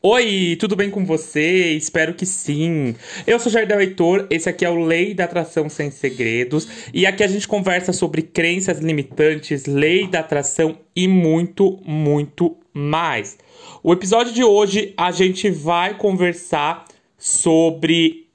Oi, 0.00 0.56
tudo 0.60 0.76
bem 0.76 0.90
com 0.90 1.04
você? 1.04 1.72
Espero 1.72 2.14
que 2.14 2.24
sim. 2.24 2.94
Eu 3.26 3.40
sou 3.40 3.50
Jardel 3.50 3.80
Heitor, 3.80 4.28
esse 4.30 4.48
aqui 4.48 4.64
é 4.64 4.70
o 4.70 4.84
Lei 4.84 5.12
da 5.12 5.24
Atração 5.24 5.68
Sem 5.68 5.90
Segredos 5.90 6.68
e 6.94 7.04
aqui 7.04 7.24
a 7.24 7.26
gente 7.26 7.48
conversa 7.48 7.92
sobre 7.92 8.22
crenças 8.22 8.78
limitantes, 8.78 9.66
lei 9.66 10.06
da 10.06 10.20
atração 10.20 10.78
e 10.94 11.08
muito, 11.08 11.80
muito 11.84 12.56
mais. 12.72 13.38
O 13.82 13.92
episódio 13.92 14.32
de 14.32 14.44
hoje 14.44 14.94
a 14.96 15.10
gente 15.10 15.50
vai 15.50 15.98
conversar 15.98 16.86
sobre 17.16 18.28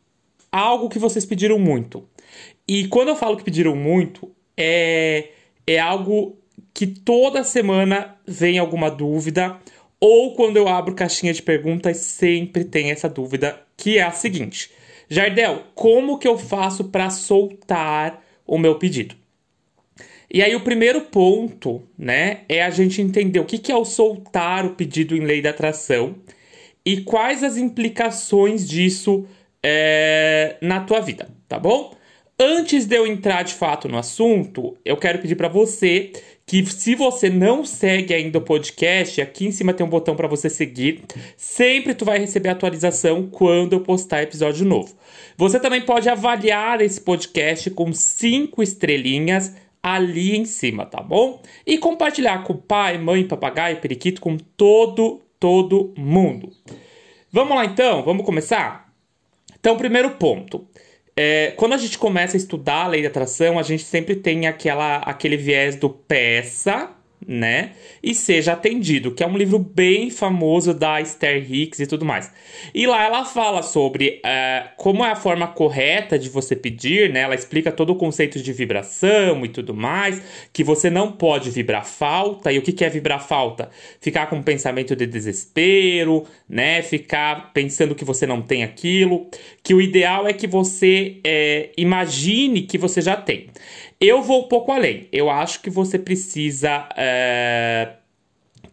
algo 0.51 0.89
que 0.89 0.99
vocês 0.99 1.25
pediram 1.25 1.57
muito. 1.57 2.05
E 2.67 2.89
quando 2.89 3.07
eu 3.07 3.15
falo 3.15 3.37
que 3.37 3.43
pediram 3.45 3.73
muito, 3.73 4.29
é, 4.57 5.29
é 5.65 5.79
algo 5.79 6.37
que 6.73 6.87
toda 6.87 7.41
semana 7.41 8.17
vem 8.27 8.59
alguma 8.59 8.91
dúvida, 8.91 9.57
ou 10.05 10.33
quando 10.33 10.57
eu 10.57 10.67
abro 10.67 10.93
caixinha 10.93 11.31
de 11.31 11.41
perguntas, 11.41 11.95
sempre 11.95 12.65
tem 12.65 12.91
essa 12.91 13.07
dúvida, 13.07 13.57
que 13.77 13.99
é 13.99 14.01
a 14.01 14.11
seguinte: 14.11 14.69
Jardel, 15.07 15.63
como 15.73 16.19
que 16.19 16.27
eu 16.27 16.37
faço 16.37 16.83
para 16.89 17.09
soltar 17.09 18.21
o 18.45 18.57
meu 18.57 18.75
pedido? 18.75 19.15
E 20.29 20.41
aí 20.41 20.53
o 20.57 20.59
primeiro 20.59 21.03
ponto, 21.03 21.83
né, 21.97 22.41
é 22.49 22.61
a 22.61 22.69
gente 22.69 23.01
entender 23.01 23.39
o 23.39 23.45
que, 23.45 23.57
que 23.57 23.71
é 23.71 23.77
o 23.77 23.85
soltar 23.85 24.65
o 24.65 24.71
pedido 24.71 25.15
em 25.15 25.21
lei 25.21 25.41
da 25.41 25.51
atração 25.51 26.15
e 26.85 26.99
quais 26.99 27.41
as 27.41 27.55
implicações 27.55 28.67
disso 28.67 29.25
é, 29.63 30.57
na 30.61 30.81
tua 30.81 30.99
vida, 30.99 31.29
tá 31.47 31.57
bom? 31.57 31.95
Antes 32.37 32.85
de 32.85 32.97
eu 32.97 33.07
entrar 33.07 33.43
de 33.43 33.53
fato 33.53 33.87
no 33.87 33.97
assunto, 33.97 34.75
eu 34.83 34.97
quero 34.97 35.19
pedir 35.19 35.37
para 35.37 35.47
você 35.47 36.11
que 36.45 36.65
se 36.65 36.93
você 36.95 37.29
não 37.29 37.65
segue 37.65 38.13
ainda 38.13 38.37
o 38.37 38.41
podcast, 38.41 39.21
aqui 39.21 39.45
em 39.45 39.51
cima 39.51 39.73
tem 39.73 39.85
um 39.85 39.89
botão 39.89 40.15
para 40.15 40.27
você 40.27 40.49
seguir. 40.49 41.03
Sempre 41.37 41.93
tu 41.93 42.03
vai 42.05 42.19
receber 42.19 42.49
atualização 42.49 43.27
quando 43.27 43.73
eu 43.73 43.81
postar 43.81 44.23
episódio 44.23 44.65
novo. 44.65 44.95
Você 45.37 45.59
também 45.59 45.81
pode 45.81 46.09
avaliar 46.09 46.81
esse 46.81 46.99
podcast 46.99 47.69
com 47.71 47.93
cinco 47.93 48.61
estrelinhas 48.61 49.55
ali 49.81 50.35
em 50.35 50.45
cima, 50.45 50.85
tá 50.85 51.01
bom? 51.01 51.41
E 51.65 51.77
compartilhar 51.77 52.43
com 52.43 52.55
pai, 52.55 52.97
mãe, 52.97 53.27
papagaio, 53.27 53.81
periquito, 53.81 54.21
com 54.21 54.37
todo, 54.37 55.21
todo 55.39 55.93
mundo. 55.97 56.49
Vamos 57.31 57.55
lá 57.55 57.65
então, 57.65 58.03
vamos 58.03 58.25
começar? 58.25 58.93
Então, 59.59 59.77
primeiro 59.77 60.11
ponto. 60.11 60.67
É, 61.15 61.51
quando 61.51 61.73
a 61.73 61.77
gente 61.77 61.97
começa 61.97 62.35
a 62.35 62.39
estudar 62.39 62.85
a 62.85 62.87
lei 62.87 63.01
da 63.03 63.07
atração, 63.07 63.59
a 63.59 63.63
gente 63.63 63.83
sempre 63.83 64.15
tem 64.15 64.47
aquela, 64.47 64.97
aquele 64.97 65.37
viés 65.37 65.75
do 65.75 65.89
peça, 65.89 66.89
né? 67.27 67.71
E 68.01 68.13
seja 68.13 68.53
atendido, 68.53 69.11
que 69.11 69.23
é 69.23 69.27
um 69.27 69.37
livro 69.37 69.59
bem 69.59 70.09
famoso 70.09 70.73
da 70.73 71.01
Esther 71.01 71.51
Hicks 71.51 71.79
e 71.79 71.87
tudo 71.87 72.05
mais. 72.05 72.31
E 72.73 72.85
lá 72.85 73.03
ela 73.03 73.25
fala 73.25 73.61
sobre 73.61 74.21
uh, 74.25 74.69
como 74.77 75.03
é 75.03 75.11
a 75.11 75.15
forma 75.15 75.47
correta 75.47 76.17
de 76.17 76.29
você 76.29 76.55
pedir, 76.55 77.11
né? 77.11 77.21
Ela 77.21 77.35
explica 77.35 77.71
todo 77.71 77.91
o 77.91 77.95
conceito 77.95 78.41
de 78.41 78.53
vibração 78.53 79.45
e 79.45 79.49
tudo 79.49 79.73
mais, 79.73 80.21
que 80.51 80.63
você 80.63 80.89
não 80.89 81.11
pode 81.11 81.49
vibrar 81.49 81.85
falta. 81.85 82.51
E 82.51 82.57
o 82.57 82.61
que, 82.61 82.83
é 82.83 82.89
vibrar 82.89 83.25
falta? 83.25 83.69
Ficar 83.99 84.27
com 84.27 84.37
um 84.37 84.43
pensamento 84.43 84.95
de 84.95 85.05
desespero, 85.05 86.25
né? 86.47 86.81
Ficar 86.81 87.53
pensando 87.53 87.95
que 87.95 88.05
você 88.05 88.25
não 88.25 88.41
tem 88.41 88.63
aquilo. 88.63 89.27
Que 89.61 89.73
o 89.73 89.81
ideal 89.81 90.27
é 90.27 90.33
que 90.33 90.47
você 90.47 91.19
é, 91.23 91.69
imagine 91.77 92.63
que 92.63 92.77
você 92.77 93.01
já 93.01 93.15
tem. 93.15 93.47
Eu 93.99 94.21
vou 94.21 94.45
um 94.45 94.47
pouco 94.47 94.71
além. 94.71 95.07
Eu 95.11 95.29
acho 95.29 95.61
que 95.61 95.69
você 95.69 95.97
precisa 95.97 96.87
é, 96.95 97.93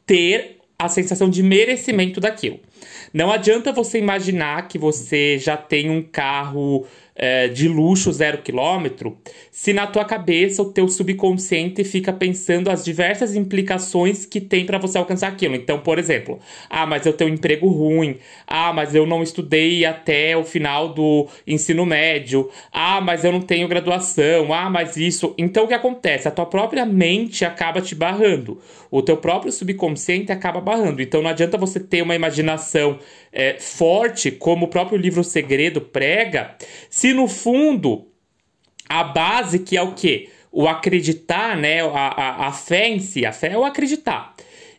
ter 0.06 0.58
a 0.78 0.88
sensação 0.88 1.28
de 1.28 1.42
merecimento 1.42 2.20
daquilo. 2.20 2.60
Não 3.12 3.30
adianta 3.30 3.72
você 3.72 3.98
imaginar 3.98 4.68
que 4.68 4.78
você 4.78 5.38
já 5.38 5.56
tem 5.56 5.90
um 5.90 6.02
carro 6.02 6.86
é, 7.22 7.48
de 7.48 7.68
luxo 7.68 8.10
zero 8.10 8.38
quilômetro, 8.38 9.18
se 9.50 9.74
na 9.74 9.86
tua 9.86 10.06
cabeça 10.06 10.62
o 10.62 10.72
teu 10.72 10.88
subconsciente 10.88 11.84
fica 11.84 12.14
pensando 12.14 12.70
as 12.70 12.82
diversas 12.82 13.36
implicações 13.36 14.24
que 14.24 14.40
tem 14.40 14.64
para 14.64 14.78
você 14.78 14.96
alcançar 14.96 15.28
aquilo. 15.28 15.54
Então, 15.54 15.80
por 15.80 15.98
exemplo, 15.98 16.40
ah, 16.70 16.86
mas 16.86 17.04
eu 17.04 17.12
tenho 17.12 17.30
um 17.30 17.34
emprego 17.34 17.68
ruim, 17.68 18.16
ah, 18.46 18.72
mas 18.72 18.94
eu 18.94 19.04
não 19.04 19.22
estudei 19.22 19.84
até 19.84 20.34
o 20.34 20.44
final 20.44 20.94
do 20.94 21.28
ensino 21.46 21.84
médio, 21.84 22.48
ah, 22.72 23.02
mas 23.02 23.22
eu 23.22 23.30
não 23.30 23.42
tenho 23.42 23.68
graduação, 23.68 24.54
ah, 24.54 24.70
mas 24.70 24.96
isso. 24.96 25.34
Então, 25.36 25.64
o 25.64 25.68
que 25.68 25.74
acontece? 25.74 26.26
A 26.26 26.30
tua 26.30 26.46
própria 26.46 26.86
mente 26.86 27.44
acaba 27.44 27.82
te 27.82 27.94
barrando, 27.94 28.58
o 28.90 29.02
teu 29.02 29.16
próprio 29.16 29.52
subconsciente 29.52 30.32
acaba 30.32 30.60
barrando. 30.60 31.00
Então, 31.00 31.22
não 31.22 31.30
adianta 31.30 31.56
você 31.56 31.78
ter 31.78 32.02
uma 32.02 32.14
imaginação 32.14 32.98
é, 33.32 33.56
forte, 33.58 34.30
como 34.30 34.66
o 34.66 34.68
próprio 34.68 34.98
livro 34.98 35.22
Segredo 35.22 35.80
prega, 35.80 36.56
se 36.88 37.12
no 37.12 37.28
fundo 37.28 38.08
a 38.88 39.04
base 39.04 39.60
que 39.60 39.76
é 39.76 39.82
o 39.82 39.92
que? 39.92 40.28
O 40.50 40.66
acreditar, 40.66 41.56
né? 41.56 41.80
A, 41.80 41.86
a, 41.88 42.46
a 42.48 42.52
fé 42.52 42.88
em 42.88 42.98
si, 42.98 43.24
a 43.24 43.32
fé 43.32 43.52
é 43.52 43.58
o 43.58 43.64
acreditar. 43.64 44.34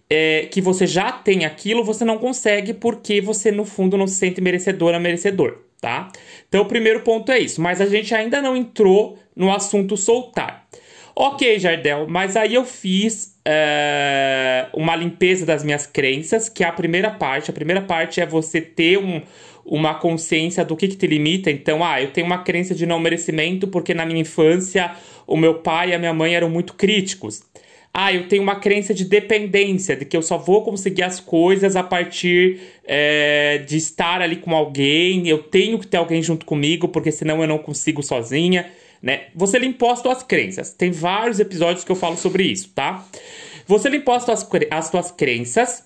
É, 0.09 0.47
que 0.51 0.59
você 0.59 0.85
já 0.85 1.09
tem 1.09 1.45
aquilo, 1.45 1.85
você 1.85 2.03
não 2.03 2.17
consegue 2.17 2.73
porque 2.73 3.21
você 3.21 3.49
no 3.49 3.63
fundo 3.63 3.97
não 3.97 4.05
se 4.05 4.15
sente 4.15 4.41
merecedora, 4.41 4.99
merecedor, 4.99 5.59
tá? 5.79 6.11
Então 6.49 6.63
o 6.63 6.65
primeiro 6.65 6.99
ponto 6.99 7.31
é 7.31 7.39
isso, 7.39 7.61
mas 7.61 7.79
a 7.79 7.85
gente 7.85 8.13
ainda 8.13 8.41
não 8.41 8.57
entrou 8.57 9.17
no 9.33 9.49
assunto 9.49 9.95
soltar. 9.95 10.67
Ok, 11.15 11.59
Jardel, 11.59 12.07
mas 12.07 12.37
aí 12.37 12.55
eu 12.55 12.63
fiz 12.63 13.35
uh, 13.47 14.79
uma 14.79 14.95
limpeza 14.95 15.45
das 15.45 15.63
minhas 15.63 15.85
crenças, 15.85 16.47
que 16.47 16.63
é 16.63 16.67
a 16.67 16.71
primeira 16.71 17.11
parte. 17.11 17.51
A 17.51 17.53
primeira 17.53 17.81
parte 17.81 18.21
é 18.21 18.25
você 18.25 18.61
ter 18.61 18.97
um, 18.97 19.21
uma 19.65 19.95
consciência 19.95 20.63
do 20.63 20.75
que, 20.75 20.87
que 20.87 20.95
te 20.95 21.07
limita. 21.07 21.51
Então, 21.51 21.83
ah, 21.83 22.01
eu 22.01 22.11
tenho 22.11 22.25
uma 22.25 22.43
crença 22.43 22.73
de 22.73 22.85
não 22.85 22.99
merecimento 22.99 23.67
porque 23.67 23.93
na 23.93 24.05
minha 24.05 24.21
infância 24.21 24.91
o 25.27 25.35
meu 25.35 25.55
pai 25.55 25.89
e 25.89 25.93
a 25.93 25.99
minha 25.99 26.13
mãe 26.13 26.33
eram 26.33 26.49
muito 26.49 26.73
críticos. 26.75 27.43
Ah, 27.93 28.13
eu 28.13 28.29
tenho 28.29 28.41
uma 28.41 28.55
crença 28.55 28.93
de 28.93 29.03
dependência, 29.03 29.97
de 29.97 30.05
que 30.05 30.15
eu 30.15 30.21
só 30.21 30.37
vou 30.37 30.63
conseguir 30.63 31.03
as 31.03 31.19
coisas 31.19 31.75
a 31.75 31.83
partir 31.83 32.61
é, 32.85 33.57
de 33.67 33.75
estar 33.75 34.21
ali 34.21 34.37
com 34.37 34.55
alguém, 34.55 35.27
eu 35.27 35.39
tenho 35.39 35.77
que 35.77 35.85
ter 35.85 35.97
alguém 35.97 36.23
junto 36.23 36.45
comigo, 36.45 36.87
porque 36.87 37.11
senão 37.11 37.41
eu 37.41 37.47
não 37.47 37.57
consigo 37.57 38.01
sozinha 38.01 38.65
né? 39.01 39.27
Você 39.35 39.57
limpou 39.57 39.89
as 39.89 40.01
tuas 40.01 40.21
crenças. 40.23 40.73
Tem 40.73 40.91
vários 40.91 41.39
episódios 41.39 41.83
que 41.83 41.91
eu 41.91 41.95
falo 41.95 42.17
sobre 42.17 42.43
isso, 42.43 42.69
tá? 42.69 43.05
Você 43.65 43.89
limpou 43.89 44.13
as 44.13 44.25
as 44.69 44.89
tuas 44.89 45.11
crenças 45.11 45.85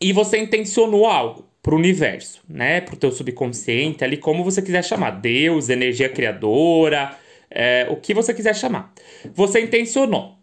e 0.00 0.12
você 0.12 0.38
intencionou 0.38 1.06
algo 1.06 1.48
pro 1.62 1.76
universo, 1.76 2.42
né? 2.48 2.80
Pro 2.80 2.96
teu 2.96 3.10
subconsciente, 3.10 4.04
ali 4.04 4.16
como 4.16 4.44
você 4.44 4.62
quiser 4.62 4.84
chamar, 4.84 5.10
Deus, 5.12 5.68
energia 5.68 6.08
criadora, 6.08 7.16
é, 7.50 7.86
o 7.90 7.96
que 7.96 8.14
você 8.14 8.32
quiser 8.32 8.54
chamar. 8.54 8.92
Você 9.34 9.60
intencionou. 9.60 10.36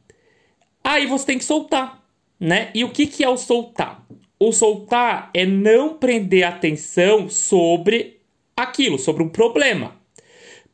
Aí 0.83 1.05
você 1.05 1.25
tem 1.25 1.37
que 1.37 1.45
soltar, 1.45 2.03
né? 2.39 2.69
E 2.73 2.83
o 2.83 2.89
que, 2.89 3.07
que 3.07 3.23
é 3.23 3.29
o 3.29 3.37
soltar? 3.37 4.05
O 4.39 4.51
soltar 4.51 5.31
é 5.33 5.45
não 5.45 5.95
prender 5.97 6.43
atenção 6.43 7.27
sobre 7.27 8.19
aquilo, 8.55 8.99
sobre 8.99 9.23
um 9.23 9.29
problema. 9.29 9.96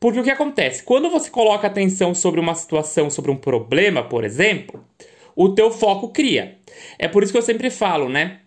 Porque 0.04 0.20
o 0.20 0.22
que 0.22 0.30
acontece? 0.30 0.82
Quando 0.82 1.08
você 1.08 1.30
coloca 1.30 1.66
atenção 1.66 2.14
sobre 2.14 2.38
uma 2.38 2.54
situação, 2.54 3.08
sobre 3.08 3.30
um 3.30 3.36
problema, 3.36 4.02
por 4.02 4.22
exemplo, 4.22 4.84
o 5.34 5.48
teu 5.54 5.70
foco 5.70 6.10
cria. 6.10 6.58
É 6.98 7.08
por 7.08 7.22
isso 7.22 7.32
que 7.32 7.38
eu 7.38 7.42
sempre 7.42 7.70
falo, 7.70 8.10
né? 8.10 8.40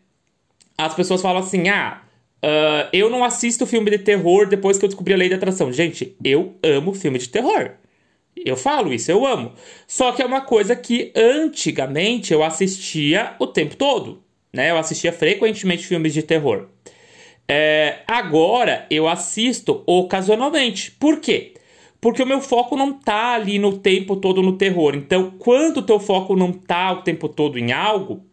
As 0.77 0.93
pessoas 0.93 1.19
falam 1.19 1.41
assim: 1.41 1.67
ah, 1.67 2.03
uh, 2.45 2.89
eu 2.93 3.09
não 3.09 3.23
assisto 3.23 3.65
filme 3.65 3.89
de 3.89 3.97
terror 3.97 4.47
depois 4.47 4.77
que 4.77 4.85
eu 4.85 4.87
descobri 4.87 5.15
a 5.15 5.17
lei 5.17 5.29
da 5.29 5.35
atração. 5.35 5.73
Gente, 5.73 6.15
eu 6.23 6.53
amo 6.61 6.93
filme 6.93 7.17
de 7.17 7.27
terror. 7.27 7.71
Eu 8.35 8.55
falo 8.55 8.93
isso, 8.93 9.09
eu 9.09 9.25
amo. 9.25 9.53
Só 9.87 10.11
que 10.11 10.21
é 10.21 10.25
uma 10.27 10.41
coisa 10.41 10.75
que 10.75 11.11
antigamente 11.15 12.33
eu 12.33 12.43
assistia 12.43 13.35
o 13.39 13.47
tempo 13.47 13.75
todo. 13.75 14.21
Né? 14.53 14.69
Eu 14.69 14.77
assistia 14.77 15.11
frequentemente 15.11 15.87
filmes 15.87 16.13
de 16.13 16.21
terror. 16.21 16.67
É, 17.49 17.99
agora 18.07 18.85
eu 18.89 19.07
assisto 19.07 19.83
ocasionalmente. 19.85 20.91
Por 20.91 21.19
quê? 21.19 21.53
Porque 22.01 22.21
o 22.21 22.27
meu 22.27 22.41
foco 22.41 22.75
não 22.75 22.93
tá 22.93 23.33
ali 23.33 23.57
no 23.57 23.77
tempo 23.77 24.15
todo 24.15 24.41
no 24.41 24.57
terror. 24.57 24.95
Então, 24.95 25.31
quando 25.39 25.77
o 25.77 25.81
teu 25.81 25.99
foco 25.99 26.35
não 26.35 26.51
tá 26.51 26.91
o 26.91 27.01
tempo 27.01 27.27
todo 27.27 27.57
em 27.57 27.71
algo, 27.71 28.25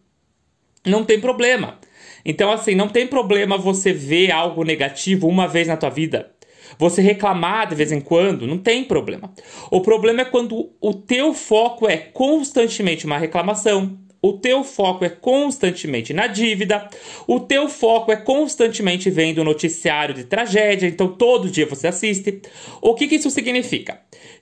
não 0.85 1.03
tem 1.03 1.19
problema. 1.19 1.79
Então, 2.23 2.51
assim, 2.51 2.75
não 2.75 2.87
tem 2.87 3.07
problema 3.07 3.57
você 3.57 3.93
ver 3.93 4.31
algo 4.31 4.63
negativo 4.63 5.27
uma 5.27 5.47
vez 5.47 5.67
na 5.67 5.77
tua 5.77 5.89
vida. 5.89 6.31
Você 6.77 7.01
reclamar 7.01 7.67
de 7.67 7.75
vez 7.75 7.91
em 7.91 8.01
quando, 8.01 8.47
não 8.47 8.57
tem 8.57 8.83
problema. 8.83 9.31
O 9.71 9.81
problema 9.81 10.21
é 10.21 10.25
quando 10.25 10.71
o 10.81 10.93
teu 10.93 11.33
foco 11.33 11.87
é 11.87 11.97
constantemente 11.97 13.05
uma 13.05 13.17
reclamação, 13.17 13.97
o 14.25 14.33
teu 14.33 14.63
foco 14.63 15.05
é 15.05 15.09
constantemente 15.09 16.11
na 16.11 16.25
dívida, 16.25 16.89
o 17.27 17.39
teu 17.39 17.69
foco 17.69 18.11
é 18.11 18.15
constantemente 18.15 19.07
vendo 19.11 19.43
noticiário 19.43 20.15
de 20.15 20.23
tragédia, 20.23 20.87
então 20.87 21.09
todo 21.09 21.47
dia 21.47 21.67
você 21.67 21.87
assiste. 21.87 22.41
O 22.81 22.95
que, 22.95 23.07
que 23.07 23.15
isso 23.15 23.29
significa? 23.29 24.01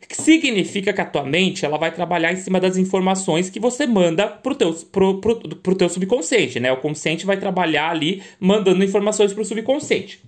Significa 0.09 0.93
que 0.93 1.01
a 1.01 1.05
tua 1.05 1.25
mente 1.25 1.65
ela 1.65 1.77
vai 1.77 1.93
trabalhar 1.93 2.31
em 2.31 2.37
cima 2.37 2.61
das 2.61 2.77
informações 2.77 3.49
que 3.49 3.59
você 3.59 3.85
manda 3.85 4.25
pro 4.25 4.55
teu, 4.55 4.73
pro, 4.89 5.19
pro, 5.19 5.35
pro 5.37 5.75
teu 5.75 5.89
subconsciente, 5.89 6.61
né? 6.61 6.71
O 6.71 6.77
consciente 6.77 7.25
vai 7.25 7.35
trabalhar 7.35 7.89
ali 7.89 8.23
mandando 8.39 8.85
informações 8.85 9.33
pro 9.33 9.43
subconsciente. 9.43 10.21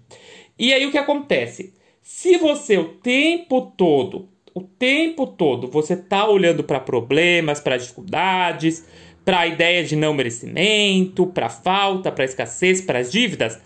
E 0.60 0.74
aí 0.74 0.86
o 0.86 0.92
que 0.92 0.98
acontece? 0.98 1.74
Se 2.02 2.38
você 2.38 2.78
o 2.78 2.86
tempo 2.86 3.72
todo, 3.78 4.28
o 4.54 4.62
tempo 4.62 5.26
todo, 5.26 5.70
você 5.70 5.96
tá 5.96 6.28
olhando 6.28 6.64
para 6.64 6.80
problemas, 6.80 7.62
para 7.62 7.78
dificuldades, 7.78 8.86
para 9.26 9.40
a 9.40 9.48
ideia 9.48 9.84
de 9.84 9.96
não 9.96 10.14
merecimento, 10.14 11.26
para 11.26 11.50
falta, 11.50 12.12
para 12.12 12.24
escassez, 12.24 12.80
para 12.80 13.00
as 13.00 13.12
dívidas, 13.12 13.60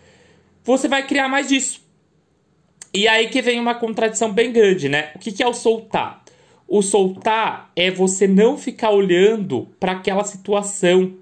você 0.63 0.87
vai 0.87 1.05
criar 1.05 1.27
mais 1.27 1.49
disso. 1.49 1.85
E 2.93 3.07
aí 3.07 3.27
que 3.27 3.41
vem 3.41 3.59
uma 3.59 3.75
contradição 3.75 4.31
bem 4.31 4.51
grande, 4.51 4.87
né? 4.89 5.11
O 5.15 5.19
que, 5.19 5.31
que 5.31 5.43
é 5.43 5.47
o 5.47 5.53
soltar? 5.53 6.23
O 6.67 6.81
soltar 6.81 7.71
é 7.75 7.91
você 7.91 8.27
não 8.27 8.57
ficar 8.57 8.91
olhando 8.91 9.67
para 9.79 9.91
aquela 9.91 10.23
situação 10.23 11.13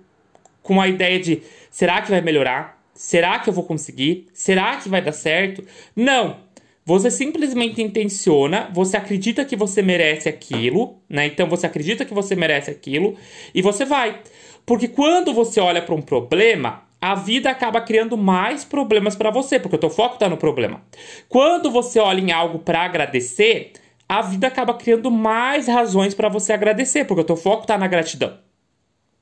com 0.62 0.80
a 0.80 0.88
ideia 0.88 1.20
de 1.20 1.42
será 1.72 2.02
que 2.02 2.12
vai 2.12 2.22
melhorar? 2.22 2.82
Será 2.94 3.40
que 3.40 3.50
eu 3.50 3.54
vou 3.54 3.64
conseguir? 3.64 4.28
Será 4.34 4.78
que 4.78 4.90
vai 4.90 5.02
dar 5.02 5.12
certo? 5.14 5.64
Não. 5.96 6.47
Você 6.88 7.12
simplesmente 7.12 7.82
intenciona, 7.82 8.70
você 8.74 8.96
acredita 8.96 9.44
que 9.44 9.58
você 9.58 9.82
merece 9.82 10.30
aquilo, 10.30 11.02
né? 11.10 11.26
Então 11.26 11.46
você 11.46 11.66
acredita 11.66 12.06
que 12.06 12.14
você 12.14 12.34
merece 12.34 12.72
aquilo 12.72 13.18
e 13.54 13.62
você 13.62 13.84
vai. 13.84 14.22
Porque 14.66 14.88
quando 14.88 15.34
você 15.34 15.60
olha 15.60 15.82
para 15.82 15.94
um 15.94 16.02
problema, 16.02 16.84
a 17.02 17.14
vida 17.14 17.50
acaba 17.50 17.82
criando 17.82 18.16
mais 18.16 18.64
problemas 18.64 19.18
para 19.18 19.30
você, 19.30 19.60
porque 19.60 19.76
o 19.76 19.80
teu 19.80 19.90
foco 19.90 20.14
está 20.14 20.30
no 20.30 20.38
problema. 20.38 20.82
Quando 21.28 21.70
você 21.70 22.00
olha 22.00 22.22
em 22.22 22.32
algo 22.32 22.60
para 22.60 22.86
agradecer, 22.86 23.74
a 24.08 24.22
vida 24.22 24.48
acaba 24.48 24.74
criando 24.74 25.12
mais 25.12 25.68
razões 25.68 26.14
para 26.14 26.30
você 26.30 26.54
agradecer, 26.54 27.04
porque 27.04 27.20
o 27.20 27.26
teu 27.26 27.36
foco 27.36 27.64
está 27.64 27.78
na 27.78 27.88
gratidão, 27.88 28.38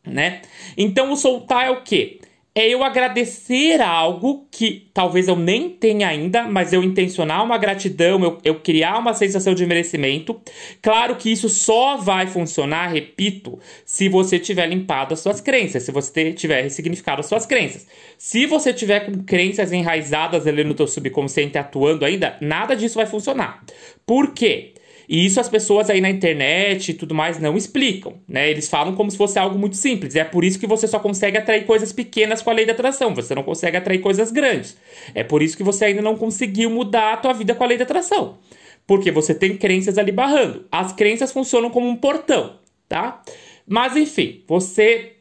né? 0.05 0.43
Então 0.77 1.11
o 1.11 1.17
soltar 1.17 1.65
é 1.65 1.71
o 1.71 1.81
quê? 1.81 2.19
É 2.57 2.69
eu 2.69 2.85
agradecer 2.85 3.81
algo 3.81 4.47
que 4.49 4.87
talvez 4.93 5.27
eu 5.27 5.35
nem 5.35 5.69
tenha 5.69 6.07
ainda, 6.07 6.43
mas 6.43 6.71
eu 6.71 6.81
intencionar 6.81 7.43
uma 7.43 7.57
gratidão, 7.57 8.23
eu, 8.23 8.37
eu 8.45 8.55
criar 8.61 8.97
uma 8.97 9.13
sensação 9.13 9.53
de 9.53 9.65
merecimento. 9.65 10.39
Claro 10.81 11.17
que 11.17 11.29
isso 11.29 11.49
só 11.49 11.97
vai 11.97 12.27
funcionar, 12.27 12.87
repito, 12.87 13.59
se 13.85 14.07
você 14.07 14.39
tiver 14.39 14.67
limpado 14.67 15.13
as 15.13 15.19
suas 15.19 15.41
crenças, 15.41 15.83
se 15.83 15.91
você 15.91 16.31
tiver 16.31 16.61
ressignificado 16.61 17.19
as 17.19 17.25
suas 17.25 17.45
crenças. 17.45 17.85
Se 18.17 18.45
você 18.45 18.71
tiver 18.71 19.01
com 19.01 19.21
crenças 19.25 19.73
enraizadas 19.73 20.47
ali 20.47 20.63
no 20.63 20.73
teu 20.73 20.87
subconsciente 20.87 21.57
atuando 21.57 22.05
ainda, 22.05 22.37
nada 22.39 22.73
disso 22.73 22.95
vai 22.95 23.05
funcionar. 23.05 23.65
Por 24.05 24.33
quê? 24.33 24.74
E 25.07 25.25
isso 25.25 25.39
as 25.39 25.47
pessoas 25.47 25.89
aí 25.89 26.01
na 26.01 26.09
internet 26.09 26.89
e 26.89 26.93
tudo 26.93 27.13
mais 27.13 27.39
não 27.39 27.55
explicam, 27.55 28.15
né? 28.27 28.49
Eles 28.49 28.67
falam 28.67 28.95
como 28.95 29.09
se 29.09 29.17
fosse 29.17 29.37
algo 29.37 29.57
muito 29.57 29.77
simples. 29.77 30.15
É 30.15 30.23
por 30.23 30.43
isso 30.43 30.59
que 30.59 30.67
você 30.67 30.87
só 30.87 30.99
consegue 30.99 31.37
atrair 31.37 31.65
coisas 31.65 31.93
pequenas 31.93 32.41
com 32.41 32.49
a 32.49 32.53
lei 32.53 32.65
da 32.65 32.73
atração. 32.73 33.13
Você 33.13 33.35
não 33.35 33.43
consegue 33.43 33.77
atrair 33.77 33.99
coisas 33.99 34.31
grandes. 34.31 34.77
É 35.13 35.23
por 35.23 35.41
isso 35.41 35.55
que 35.55 35.63
você 35.63 35.85
ainda 35.85 36.01
não 36.01 36.17
conseguiu 36.17 36.69
mudar 36.69 37.13
a 37.13 37.17
tua 37.17 37.33
vida 37.33 37.53
com 37.53 37.63
a 37.63 37.67
lei 37.67 37.77
da 37.77 37.83
atração. 37.83 38.39
Porque 38.87 39.11
você 39.11 39.33
tem 39.33 39.57
crenças 39.57 39.97
ali 39.97 40.11
barrando. 40.11 40.65
As 40.71 40.93
crenças 40.93 41.31
funcionam 41.31 41.69
como 41.69 41.87
um 41.87 41.95
portão, 41.95 42.59
tá? 42.87 43.21
Mas 43.67 43.95
enfim, 43.95 44.43
você 44.47 45.13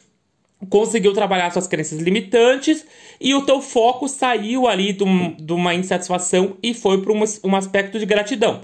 conseguiu 0.69 1.13
trabalhar 1.13 1.51
suas 1.51 1.67
crenças 1.67 2.01
limitantes 2.01 2.87
e 3.21 3.35
o 3.35 3.43
teu 3.43 3.61
foco 3.61 4.09
saiu 4.09 4.67
ali 4.67 4.93
de, 4.93 5.05
de 5.39 5.53
uma 5.53 5.75
insatisfação 5.75 6.57
e 6.63 6.75
foi 6.75 7.01
para 7.01 7.13
um, 7.13 7.23
um 7.45 7.57
aspecto 7.57 7.99
de 7.99 8.07
gratidão. 8.07 8.63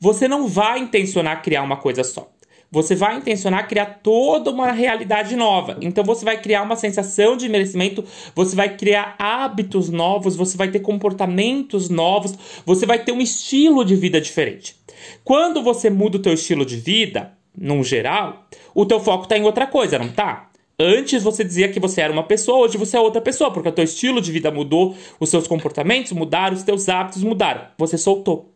Você 0.00 0.26
não 0.26 0.48
vai 0.48 0.78
intencionar 0.78 1.42
criar 1.42 1.62
uma 1.62 1.76
coisa 1.76 2.02
só. 2.02 2.30
Você 2.72 2.94
vai 2.94 3.18
intencionar 3.18 3.68
criar 3.68 4.00
toda 4.02 4.50
uma 4.50 4.72
realidade 4.72 5.36
nova. 5.36 5.76
Então 5.82 6.02
você 6.02 6.24
vai 6.24 6.40
criar 6.40 6.62
uma 6.62 6.76
sensação 6.76 7.36
de 7.36 7.48
merecimento, 7.50 8.02
você 8.34 8.56
vai 8.56 8.76
criar 8.76 9.14
hábitos 9.18 9.90
novos, 9.90 10.36
você 10.36 10.56
vai 10.56 10.70
ter 10.70 10.80
comportamentos 10.80 11.90
novos, 11.90 12.34
você 12.64 12.86
vai 12.86 13.00
ter 13.00 13.12
um 13.12 13.20
estilo 13.20 13.84
de 13.84 13.94
vida 13.94 14.20
diferente. 14.20 14.74
Quando 15.22 15.62
você 15.62 15.90
muda 15.90 16.16
o 16.16 16.22
teu 16.22 16.32
estilo 16.32 16.64
de 16.64 16.76
vida, 16.76 17.32
num 17.54 17.84
geral, 17.84 18.46
o 18.74 18.86
teu 18.86 19.00
foco 19.00 19.24
está 19.24 19.36
em 19.36 19.44
outra 19.44 19.66
coisa, 19.66 19.98
não 19.98 20.08
tá? 20.08 20.48
Antes 20.78 21.22
você 21.22 21.44
dizia 21.44 21.68
que 21.68 21.78
você 21.78 22.00
era 22.00 22.12
uma 22.12 22.22
pessoa, 22.22 22.64
hoje 22.64 22.78
você 22.78 22.96
é 22.96 23.00
outra 23.00 23.20
pessoa, 23.20 23.52
porque 23.52 23.68
o 23.68 23.72
teu 23.72 23.84
estilo 23.84 24.18
de 24.18 24.32
vida 24.32 24.50
mudou, 24.50 24.94
os 25.18 25.28
seus 25.28 25.46
comportamentos 25.46 26.12
mudaram, 26.12 26.56
os 26.56 26.62
teus 26.62 26.88
hábitos 26.88 27.22
mudaram. 27.22 27.66
Você 27.76 27.98
soltou. 27.98 28.50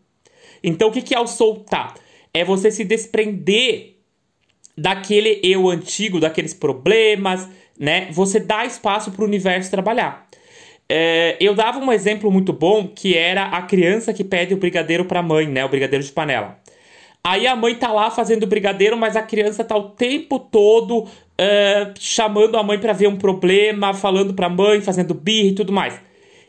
Então, 0.65 0.89
o 0.89 0.93
que 0.93 1.15
é 1.15 1.21
o 1.21 1.27
soltar? 1.27 1.95
É 2.33 2.45
você 2.45 2.71
se 2.71 2.85
desprender 2.85 3.97
daquele 4.77 5.41
eu 5.45 5.69
antigo, 5.69 6.19
daqueles 6.19 6.55
problemas, 6.55 7.49
né? 7.79 8.09
Você 8.11 8.41
dá 8.41 8.65
espaço 8.65 9.13
para 9.13 9.23
o 9.23 9.27
universo 9.27 9.71
trabalhar. 9.71 10.27
É, 10.89 11.37
eu 11.41 11.55
dava 11.55 11.79
um 11.79 11.93
exemplo 11.93 12.31
muito 12.31 12.53
bom 12.53 12.89
que 12.89 13.17
era 13.17 13.45
a 13.45 13.63
criança 13.63 14.13
que 14.13 14.25
pede 14.25 14.55
o 14.55 14.57
brigadeiro 14.57 15.05
para 15.05 15.21
a 15.21 15.23
mãe, 15.23 15.47
né? 15.47 15.65
O 15.65 15.69
brigadeiro 15.69 16.05
de 16.05 16.11
panela. 16.11 16.59
Aí 17.23 17.47
a 17.47 17.57
mãe 17.57 17.75
tá 17.75 17.91
lá 17.91 18.11
fazendo 18.11 18.47
brigadeiro, 18.47 18.97
mas 18.97 19.17
a 19.17 19.23
criança 19.23 19.65
tá 19.65 19.77
o 19.77 19.91
tempo 19.91 20.39
todo 20.39 21.05
uh, 21.05 21.95
chamando 21.99 22.59
a 22.59 22.63
mãe 22.63 22.79
para 22.79 22.93
ver 22.93 23.09
um 23.09 23.17
problema, 23.17 23.95
falando 23.95 24.35
para 24.35 24.47
a 24.47 24.51
mãe, 24.51 24.83
fazendo 24.83 25.15
birra 25.15 25.49
e 25.49 25.55
tudo 25.55 25.73
mais. 25.73 25.99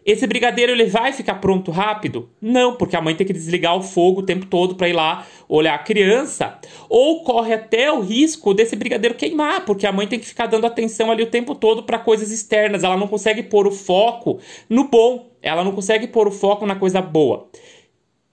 Esse 0.06 0.28
brigadeiro 0.28 0.72
ele 0.72 0.86
vai 0.86 1.12
ficar 1.12 1.36
pronto 1.36 1.72
rápido? 1.72 2.30
Não, 2.40 2.76
porque 2.76 2.96
a 2.96 3.02
mãe 3.02 3.16
tem 3.16 3.26
que 3.26 3.34
desligar 3.34 3.76
o 3.76 3.82
fogo 3.82 4.22
o 4.22 4.26
tempo 4.26 4.46
todo 4.46 4.76
para 4.76 4.88
ir 4.88 4.94
lá 4.94 5.26
olhar 5.50 5.74
a 5.74 5.80
criança, 5.80 6.60
ou 6.88 7.24
corre 7.24 7.54
até 7.54 7.92
o 7.92 8.02
risco 8.02 8.54
desse 8.54 8.76
brigadeiro 8.76 9.16
queimar, 9.16 9.66
porque 9.66 9.88
a 9.88 9.92
mãe 9.92 10.06
tem 10.06 10.20
que 10.20 10.28
ficar 10.28 10.46
dando 10.46 10.68
atenção 10.68 11.10
ali 11.10 11.24
o 11.24 11.30
tempo 11.32 11.56
todo 11.56 11.84
para 11.84 11.98
coisas 11.98 12.32
externas, 12.32 12.84
ela 12.84 12.96
não 12.96 13.08
consegue 13.08 13.42
pôr 13.42 13.66
o 13.66 13.72
foco 13.72 14.40
no 14.70 14.88
bom, 14.88 15.32
ela 15.42 15.64
não 15.64 15.72
consegue 15.72 16.08
pôr 16.08 16.28
o 16.28 16.32
foco 16.32 16.68
na 16.68 16.76
coisa 16.76 17.02
boa. 17.02 17.50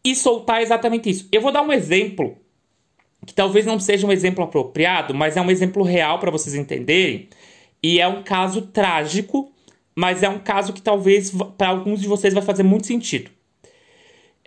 E 0.04 0.14
soltar 0.14 0.60
exatamente 0.60 1.08
isso. 1.08 1.28
Eu 1.32 1.40
vou 1.40 1.52
dar 1.52 1.62
um 1.62 1.72
exemplo 1.72 2.36
que 3.24 3.32
talvez 3.32 3.64
não 3.64 3.78
seja 3.78 4.06
um 4.06 4.12
exemplo 4.12 4.44
apropriado, 4.44 5.14
mas 5.14 5.36
é 5.36 5.40
um 5.40 5.50
exemplo 5.50 5.82
real 5.82 6.18
para 6.18 6.30
vocês 6.30 6.54
entenderem, 6.54 7.28
e 7.82 7.98
é 7.98 8.06
um 8.06 8.22
caso 8.22 8.62
trágico 8.62 9.51
mas 9.94 10.22
é 10.22 10.28
um 10.28 10.38
caso 10.38 10.72
que 10.72 10.82
talvez 10.82 11.32
para 11.56 11.68
alguns 11.68 12.00
de 12.00 12.08
vocês 12.08 12.32
vai 12.32 12.42
fazer 12.42 12.62
muito 12.62 12.86
sentido. 12.86 13.30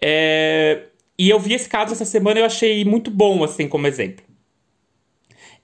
É... 0.01 0.87
E 1.17 1.29
eu 1.29 1.39
vi 1.39 1.53
esse 1.53 1.69
caso 1.69 1.93
essa 1.93 2.05
semana 2.05 2.39
e 2.39 2.41
eu 2.41 2.45
achei 2.45 2.83
muito 2.83 3.09
bom, 3.09 3.43
assim, 3.43 3.67
como 3.69 3.87
exemplo. 3.87 4.25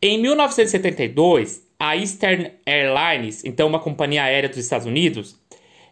Em 0.02 0.20
1972, 0.20 1.62
a 1.78 1.98
Eastern 1.98 2.52
Airlines, 2.66 3.44
então 3.44 3.68
uma 3.68 3.80
companhia 3.80 4.24
aérea 4.24 4.48
dos 4.48 4.58
Estados 4.58 4.88
Unidos, 4.88 5.36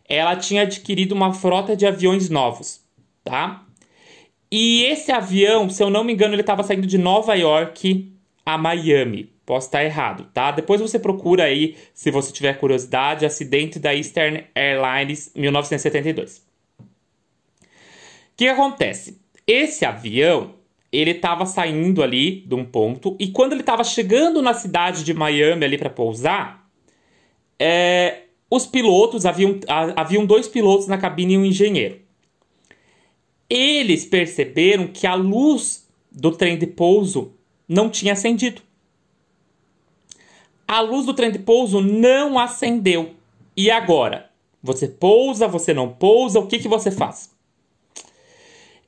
ela 0.07 0.35
tinha 0.35 0.63
adquirido 0.63 1.11
uma 1.11 1.33
frota 1.33 1.75
de 1.75 1.85
aviões 1.85 2.29
novos, 2.29 2.81
tá? 3.23 3.65
E 4.51 4.83
esse 4.85 5.11
avião, 5.11 5.69
se 5.69 5.83
eu 5.83 5.89
não 5.89 6.03
me 6.03 6.13
engano, 6.13 6.33
ele 6.33 6.41
estava 6.41 6.63
saindo 6.63 6.87
de 6.87 6.97
Nova 6.97 7.35
York 7.35 8.11
a 8.53 8.57
Miami. 8.57 9.31
Posso 9.45 9.67
estar 9.67 9.83
errado, 9.83 10.27
tá? 10.33 10.51
Depois 10.51 10.79
você 10.79 10.99
procura 10.99 11.45
aí, 11.45 11.75
se 11.93 12.11
você 12.11 12.31
tiver 12.31 12.53
curiosidade, 12.59 13.25
acidente 13.25 13.79
da 13.79 13.95
Eastern 13.95 14.45
Airlines 14.53 15.31
1972. 15.35 16.37
O 16.79 16.83
que 18.37 18.47
acontece? 18.47 19.19
Esse 19.45 19.85
avião, 19.85 20.53
ele 20.91 21.11
estava 21.11 21.45
saindo 21.45 22.03
ali 22.03 22.41
de 22.41 22.53
um 22.55 22.63
ponto 22.63 23.15
e 23.19 23.29
quando 23.29 23.53
ele 23.53 23.61
estava 23.61 23.83
chegando 23.83 24.41
na 24.41 24.53
cidade 24.53 25.03
de 25.03 25.13
Miami 25.13 25.65
ali 25.65 25.77
para 25.77 25.89
pousar, 25.89 26.69
é, 27.57 28.23
os 28.49 28.65
pilotos, 28.65 29.25
haviam, 29.25 29.59
haviam 29.95 30.25
dois 30.25 30.47
pilotos 30.47 30.87
na 30.87 30.97
cabine 30.97 31.33
e 31.33 31.37
um 31.37 31.45
engenheiro. 31.45 31.99
Eles 33.49 34.05
perceberam 34.05 34.87
que 34.87 35.07
a 35.07 35.15
luz 35.15 35.87
do 36.11 36.31
trem 36.31 36.57
de 36.57 36.67
pouso 36.67 37.33
não 37.69 37.89
tinha 37.89 38.13
acendido 38.13 38.61
a 40.69 40.81
luz 40.81 41.03
do 41.03 41.15
trem 41.15 41.31
de 41.31 41.39
pouso 41.39 41.81
não 41.81 42.37
acendeu. 42.37 43.15
E 43.57 43.71
agora? 43.71 44.29
Você 44.61 44.87
pousa, 44.87 45.47
você 45.47 45.73
não 45.73 45.89
pousa, 45.89 46.39
o 46.39 46.45
que, 46.45 46.59
que 46.59 46.67
você 46.67 46.91
faz? 46.91 47.31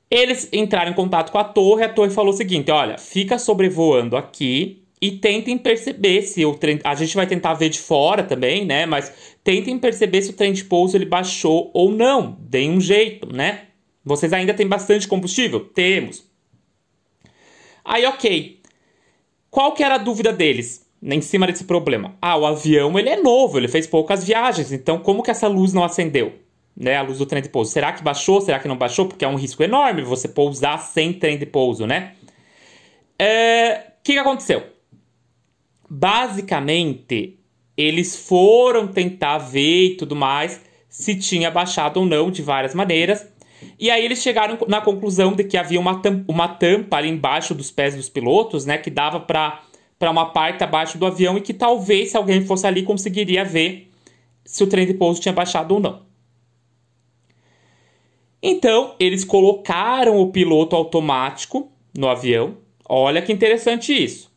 Eles 0.10 0.48
entraram 0.54 0.92
em 0.92 0.94
contato 0.94 1.32
com 1.32 1.40
a 1.40 1.44
torre, 1.44 1.84
a 1.84 1.90
torre 1.90 2.12
falou 2.12 2.32
o 2.32 2.38
seguinte: 2.38 2.70
olha, 2.70 3.00
fica 3.00 3.40
sobrevoando 3.40 4.16
aqui 4.16 4.84
e 5.02 5.14
tentem 5.14 5.58
perceber 5.58 6.22
se 6.22 6.46
o 6.46 6.54
trem. 6.54 6.80
A 6.84 6.94
gente 6.94 7.16
vai 7.16 7.26
tentar 7.26 7.56
ver 7.56 7.70
de 7.70 7.80
fora 7.80 8.22
também, 8.22 8.64
né? 8.64 8.86
Mas 8.86 9.12
tentem 9.44 9.80
perceber 9.80 10.22
se 10.22 10.30
o 10.30 10.34
trem 10.34 10.54
de 10.54 10.64
pouso 10.66 10.96
ele 10.96 11.06
baixou 11.06 11.72
ou 11.74 11.92
não. 11.92 12.38
Deem 12.42 12.70
um 12.70 12.82
jeito, 12.82 13.34
né? 13.34 13.70
Vocês 14.06 14.32
ainda 14.34 14.54
têm 14.54 14.68
bastante 14.68 15.08
combustível? 15.08 15.62
Temos. 15.62 16.30
Aí, 17.84 18.06
ok. 18.06 18.61
Qual 19.52 19.74
que 19.74 19.84
era 19.84 19.96
a 19.96 20.00
dúvida 20.00 20.34
deles? 20.34 20.90
em 21.04 21.20
cima 21.20 21.48
desse 21.48 21.64
problema? 21.64 22.16
Ah, 22.22 22.38
o 22.38 22.46
avião 22.46 22.98
ele 22.98 23.10
é 23.10 23.20
novo, 23.20 23.58
ele 23.58 23.68
fez 23.68 23.88
poucas 23.88 24.24
viagens, 24.24 24.72
então 24.72 25.00
como 25.00 25.24
que 25.24 25.32
essa 25.32 25.48
luz 25.48 25.74
não 25.74 25.84
acendeu? 25.84 26.34
Né, 26.78 26.96
a 26.96 27.02
luz 27.02 27.18
do 27.18 27.26
trem 27.26 27.42
de 27.42 27.50
pouso. 27.50 27.72
Será 27.72 27.92
que 27.92 28.02
baixou? 28.02 28.40
Será 28.40 28.58
que 28.58 28.68
não 28.68 28.78
baixou? 28.78 29.06
Porque 29.06 29.26
é 29.26 29.28
um 29.28 29.36
risco 29.36 29.62
enorme 29.62 30.04
você 30.04 30.28
pousar 30.28 30.78
sem 30.78 31.12
trem 31.12 31.38
de 31.38 31.46
pouso, 31.46 31.86
né? 31.86 32.14
O 33.20 33.24
é, 33.24 33.88
que, 34.02 34.14
que 34.14 34.18
aconteceu? 34.18 34.64
Basicamente, 35.90 37.38
eles 37.76 38.16
foram 38.16 38.88
tentar 38.88 39.38
ver 39.38 39.88
e 39.88 39.98
tudo 39.98 40.16
mais 40.16 40.62
se 40.88 41.16
tinha 41.16 41.52
baixado 41.52 41.98
ou 41.98 42.06
não 42.06 42.32
de 42.32 42.42
várias 42.42 42.74
maneiras. 42.74 43.28
E 43.80 43.90
aí 43.90 44.04
eles 44.04 44.22
chegaram 44.22 44.58
na 44.68 44.82
conclusão 44.82 45.34
de 45.34 45.44
que 45.44 45.58
havia 45.58 45.80
uma, 45.80 46.02
tam 46.02 46.24
uma 46.28 46.48
tampa 46.48 46.98
ali 46.98 47.10
embaixo 47.10 47.54
dos 47.54 47.72
pés 47.72 47.96
dos 47.96 48.10
pilotos, 48.10 48.66
né, 48.66 48.78
que 48.78 48.90
dava 48.90 49.20
para 49.20 49.62
para 49.98 50.10
uma 50.10 50.32
parte 50.32 50.64
abaixo 50.64 50.98
do 50.98 51.06
avião 51.06 51.38
e 51.38 51.42
que 51.42 51.54
talvez 51.54 52.10
se 52.10 52.18
alguém 52.18 52.44
fosse 52.44 52.66
ali 52.66 52.82
conseguiria 52.82 53.46
ver 53.46 53.92
se 54.44 54.64
o 54.64 54.68
trem 54.68 54.88
de 54.88 54.96
pouso 54.96 55.22
tinha 55.22 55.32
baixado 55.32 55.76
ou 55.76 55.80
não. 55.80 56.02
Então, 58.42 58.96
eles 59.00 59.24
colocaram 59.24 60.20
o 60.20 60.32
piloto 60.32 60.76
automático 60.76 61.72
no 61.96 62.10
avião. 62.10 62.58
Olha 62.90 63.22
que 63.22 63.32
interessante 63.32 63.94
isso. 63.94 64.32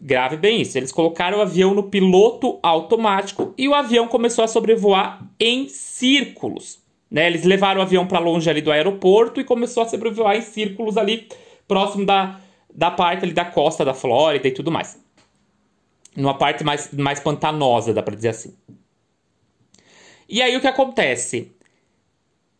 Grave 0.00 0.36
bem 0.36 0.60
isso. 0.60 0.78
Eles 0.78 0.92
colocaram 0.92 1.38
o 1.38 1.42
avião 1.42 1.74
no 1.74 1.82
piloto 1.82 2.60
automático 2.62 3.52
e 3.58 3.68
o 3.68 3.74
avião 3.74 4.06
começou 4.06 4.44
a 4.44 4.48
sobrevoar 4.48 5.28
em 5.40 5.68
círculos. 5.68 6.78
Né? 7.10 7.26
Eles 7.26 7.44
levaram 7.44 7.80
o 7.80 7.82
avião 7.82 8.06
para 8.06 8.18
longe 8.18 8.48
ali 8.48 8.60
do 8.60 8.70
aeroporto 8.70 9.40
e 9.40 9.44
começou 9.44 9.82
a 9.82 9.88
sobrevoar 9.88 10.36
em 10.36 10.42
círculos 10.42 10.96
ali 10.96 11.28
próximo 11.66 12.04
da, 12.04 12.40
da 12.72 12.90
parte 12.90 13.24
ali 13.24 13.32
da 13.32 13.44
costa 13.44 13.84
da 13.84 13.94
Flórida 13.94 14.46
e 14.48 14.52
tudo 14.52 14.70
mais 14.70 14.98
numa 16.18 16.34
parte 16.36 16.64
mais, 16.64 16.92
mais 16.92 17.20
pantanosa, 17.20 17.94
dá 17.94 18.02
para 18.02 18.16
dizer 18.16 18.30
assim. 18.30 18.52
E 20.28 20.42
aí 20.42 20.56
o 20.56 20.60
que 20.60 20.66
acontece? 20.66 21.52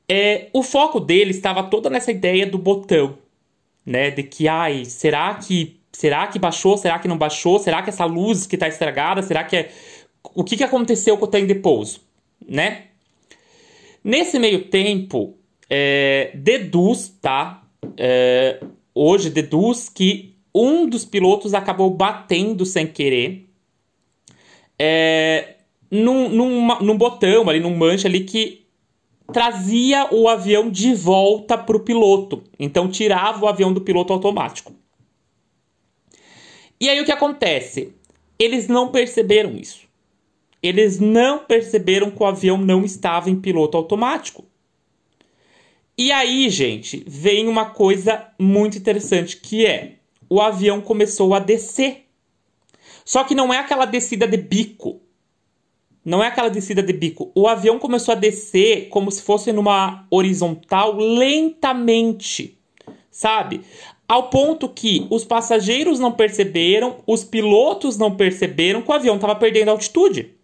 É, 0.09 0.49
o 0.53 0.63
foco 0.63 1.01
dele 1.01 1.33
estava 1.33 1.65
toda 1.65 1.91
nessa 1.91 2.13
ideia 2.13 2.47
do 2.47 2.57
botão, 2.57 3.19
né? 3.85 4.11
De 4.11 4.23
que, 4.23 4.47
ai, 4.47 4.85
será 4.85 5.35
que 5.35 5.77
será 5.93 6.29
que 6.29 6.39
baixou? 6.39 6.79
Será 6.79 6.99
que 7.01 7.09
não 7.09 7.19
baixou? 7.19 7.59
Será 7.59 7.83
que 7.83 7.91
essa 7.91 8.05
luz 8.05 8.47
que 8.47 8.55
está 8.57 8.69
estragada? 8.69 9.23
Será 9.23 9.43
que 9.43 9.57
é 9.57 9.71
o 10.23 10.45
que, 10.45 10.57
que 10.57 10.65
aconteceu 10.65 11.19
com 11.19 11.25
o 11.25 11.29
trem 11.29 11.47
de 11.47 11.57
pouso, 11.57 12.01
né? 12.49 12.88
Nesse 14.09 14.39
meio 14.39 14.65
tempo, 14.71 15.37
é, 15.69 16.31
deduz, 16.35 17.11
tá? 17.21 17.63
É, 17.95 18.59
hoje 18.95 19.29
deduz 19.29 19.91
que 19.91 20.35
um 20.55 20.89
dos 20.89 21.05
pilotos 21.05 21.53
acabou 21.53 21.91
batendo 21.91 22.65
sem 22.65 22.87
querer 22.87 23.51
é, 24.79 25.57
num, 25.91 26.31
num, 26.31 26.79
num 26.79 26.97
botão 26.97 27.51
ali, 27.51 27.61
num 27.61 27.77
manche 27.77 28.07
ali 28.07 28.25
que 28.25 28.67
trazia 29.31 30.09
o 30.11 30.27
avião 30.27 30.71
de 30.71 30.95
volta 30.95 31.59
para 31.59 31.77
o 31.77 31.81
piloto. 31.81 32.43
Então 32.59 32.89
tirava 32.89 33.45
o 33.45 33.47
avião 33.47 33.75
do 33.75 33.83
piloto 33.83 34.15
automático. 34.15 34.73
E 36.81 36.89
aí 36.89 36.99
o 36.99 37.05
que 37.05 37.13
acontece? 37.13 37.93
Eles 38.39 38.69
não 38.69 38.91
perceberam 38.91 39.55
isso. 39.55 39.88
Eles 40.63 40.99
não 40.99 41.41
perceberam 41.45 42.11
que 42.11 42.23
o 42.23 42.27
avião 42.27 42.57
não 42.57 42.85
estava 42.85 43.31
em 43.31 43.41
piloto 43.41 43.77
automático. 43.77 44.45
E 45.97 46.13
aí, 46.13 46.49
gente, 46.49 47.03
vem 47.07 47.49
uma 47.49 47.67
coisa 47.67 48.29
muito 48.39 48.79
interessante 48.79 49.37
que 49.37 49.67
é 49.67 49.95
o 50.31 50.41
avião 50.41 50.81
começou 50.81 51.35
a 51.35 51.39
descer. 51.39 52.05
Só 53.05 53.25
que 53.25 53.35
não 53.35 53.53
é 53.53 53.59
aquela 53.59 53.85
descida 53.85 54.27
de 54.27 54.37
bico. 54.37 55.01
Não 56.05 56.23
é 56.23 56.29
aquela 56.29 56.49
descida 56.49 56.83
de 56.83 56.93
bico. 56.93 57.33
O 57.35 57.49
avião 57.49 57.79
começou 57.79 58.13
a 58.13 58.17
descer 58.17 58.89
como 58.89 59.11
se 59.11 59.23
fosse 59.23 59.53
numa 59.53 60.07
horizontal 60.11 60.97
lentamente, 60.97 62.59
sabe? 63.11 63.63
Ao 64.07 64.31
ponto 64.31 64.69
que 64.69 65.07
os 65.11 65.25
passageiros 65.25 65.99
não 65.99 66.13
perceberam, 66.13 66.99
os 67.07 67.25
pilotos 67.25 67.99
não 67.99 68.17
perceberam 68.17 68.83
que 68.83 68.91
o 68.91 68.95
avião 68.95 69.17
estava 69.17 69.37
perdendo 69.37 69.71
altitude. 69.71 70.38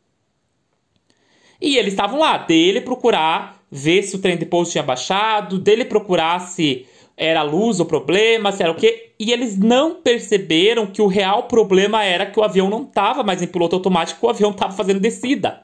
E 1.60 1.76
eles 1.76 1.92
estavam 1.92 2.18
lá, 2.18 2.38
dele 2.38 2.80
procurar 2.80 3.62
ver 3.70 4.02
se 4.02 4.16
o 4.16 4.18
trem 4.18 4.36
de 4.36 4.46
pouso 4.46 4.70
tinha 4.70 4.84
baixado, 4.84 5.58
dele 5.58 5.84
procurar 5.84 6.40
se 6.40 6.86
era 7.16 7.42
luz 7.42 7.80
o 7.80 7.84
problema, 7.84 8.52
se 8.52 8.62
era 8.62 8.72
o 8.72 8.76
quê. 8.76 9.12
E 9.18 9.32
eles 9.32 9.56
não 9.58 9.96
perceberam 9.96 10.86
que 10.86 11.00
o 11.00 11.06
real 11.06 11.44
problema 11.44 12.04
era 12.04 12.26
que 12.26 12.38
o 12.38 12.42
avião 12.42 12.68
não 12.68 12.82
estava 12.82 13.22
mais 13.22 13.42
em 13.42 13.46
piloto 13.46 13.76
automático, 13.76 14.26
o 14.26 14.30
avião 14.30 14.50
estava 14.50 14.72
fazendo 14.72 15.00
descida. 15.00 15.62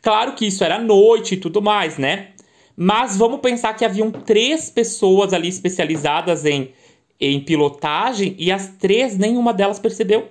Claro 0.00 0.32
que 0.32 0.46
isso 0.46 0.64
era 0.64 0.78
noite 0.78 1.34
e 1.34 1.36
tudo 1.36 1.60
mais, 1.60 1.98
né? 1.98 2.28
Mas 2.76 3.16
vamos 3.16 3.40
pensar 3.40 3.74
que 3.74 3.84
haviam 3.84 4.10
três 4.10 4.70
pessoas 4.70 5.32
ali 5.32 5.48
especializadas 5.48 6.44
em, 6.44 6.70
em 7.20 7.40
pilotagem 7.40 8.34
e 8.38 8.52
as 8.52 8.68
três, 8.78 9.18
nenhuma 9.18 9.52
delas 9.52 9.78
percebeu. 9.78 10.28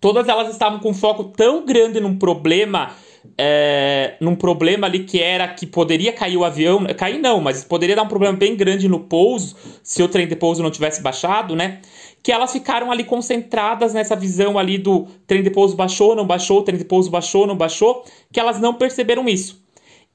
Todas 0.00 0.28
elas 0.28 0.48
estavam 0.50 0.78
com 0.78 0.94
foco 0.94 1.24
tão 1.24 1.66
grande 1.66 2.00
num 2.00 2.16
problema 2.16 2.94
é, 3.36 4.16
num 4.20 4.34
problema 4.34 4.86
ali 4.86 5.04
que 5.04 5.20
era 5.20 5.46
que 5.48 5.66
poderia 5.66 6.12
cair 6.12 6.36
o 6.36 6.44
avião, 6.44 6.86
cair 6.96 7.18
não, 7.18 7.40
mas 7.40 7.64
poderia 7.64 7.94
dar 7.94 8.02
um 8.02 8.08
problema 8.08 8.36
bem 8.36 8.56
grande 8.56 8.88
no 8.88 9.00
pouso, 9.00 9.56
se 9.82 10.02
o 10.02 10.08
trem 10.08 10.26
de 10.26 10.36
pouso 10.36 10.62
não 10.62 10.70
tivesse 10.70 11.02
baixado, 11.02 11.54
né? 11.54 11.80
Que 12.22 12.32
elas 12.32 12.52
ficaram 12.52 12.90
ali 12.90 13.04
concentradas 13.04 13.94
nessa 13.94 14.16
visão 14.16 14.58
ali 14.58 14.78
do 14.78 15.06
trem 15.26 15.42
de 15.42 15.50
pouso 15.50 15.76
baixou, 15.76 16.14
não 16.14 16.26
baixou, 16.26 16.62
trem 16.62 16.78
de 16.78 16.84
pouso 16.84 17.10
baixou, 17.10 17.46
não 17.46 17.56
baixou, 17.56 18.04
que 18.32 18.40
elas 18.40 18.60
não 18.60 18.74
perceberam 18.74 19.28
isso. 19.28 19.62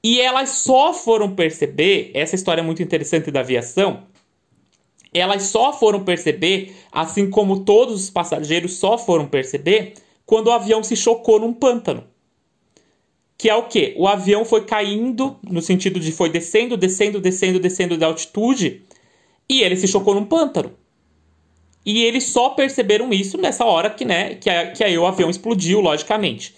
E 0.02 0.20
elas 0.20 0.50
só 0.50 0.92
foram 0.92 1.34
perceber, 1.34 2.10
essa 2.14 2.34
história 2.34 2.60
é 2.60 2.64
muito 2.64 2.82
interessante 2.82 3.30
da 3.30 3.40
aviação, 3.40 4.04
elas 5.12 5.44
só 5.44 5.72
foram 5.72 6.04
perceber, 6.04 6.76
assim 6.92 7.30
como 7.30 7.64
todos 7.64 8.04
os 8.04 8.10
passageiros 8.10 8.74
só 8.74 8.98
foram 8.98 9.26
perceber, 9.26 9.94
quando 10.24 10.48
o 10.48 10.52
avião 10.52 10.82
se 10.82 10.94
chocou 10.94 11.40
num 11.40 11.52
pântano 11.52 12.04
que 13.38 13.48
é 13.50 13.54
o 13.54 13.64
que? 13.64 13.94
O 13.96 14.08
avião 14.08 14.44
foi 14.44 14.64
caindo, 14.64 15.36
no 15.42 15.60
sentido 15.60 16.00
de 16.00 16.10
foi 16.10 16.30
descendo, 16.30 16.76
descendo, 16.76 17.20
descendo, 17.20 17.60
descendo 17.60 17.96
de 17.96 18.04
altitude, 18.04 18.82
e 19.48 19.60
ele 19.60 19.76
se 19.76 19.86
chocou 19.86 20.14
num 20.14 20.24
pântano. 20.24 20.72
E 21.84 22.02
eles 22.02 22.24
só 22.24 22.50
perceberam 22.50 23.12
isso 23.12 23.38
nessa 23.38 23.64
hora 23.64 23.90
que, 23.90 24.04
né, 24.04 24.34
que, 24.34 24.50
que 24.74 24.82
aí 24.82 24.98
o 24.98 25.06
avião 25.06 25.30
explodiu, 25.30 25.80
logicamente. 25.80 26.54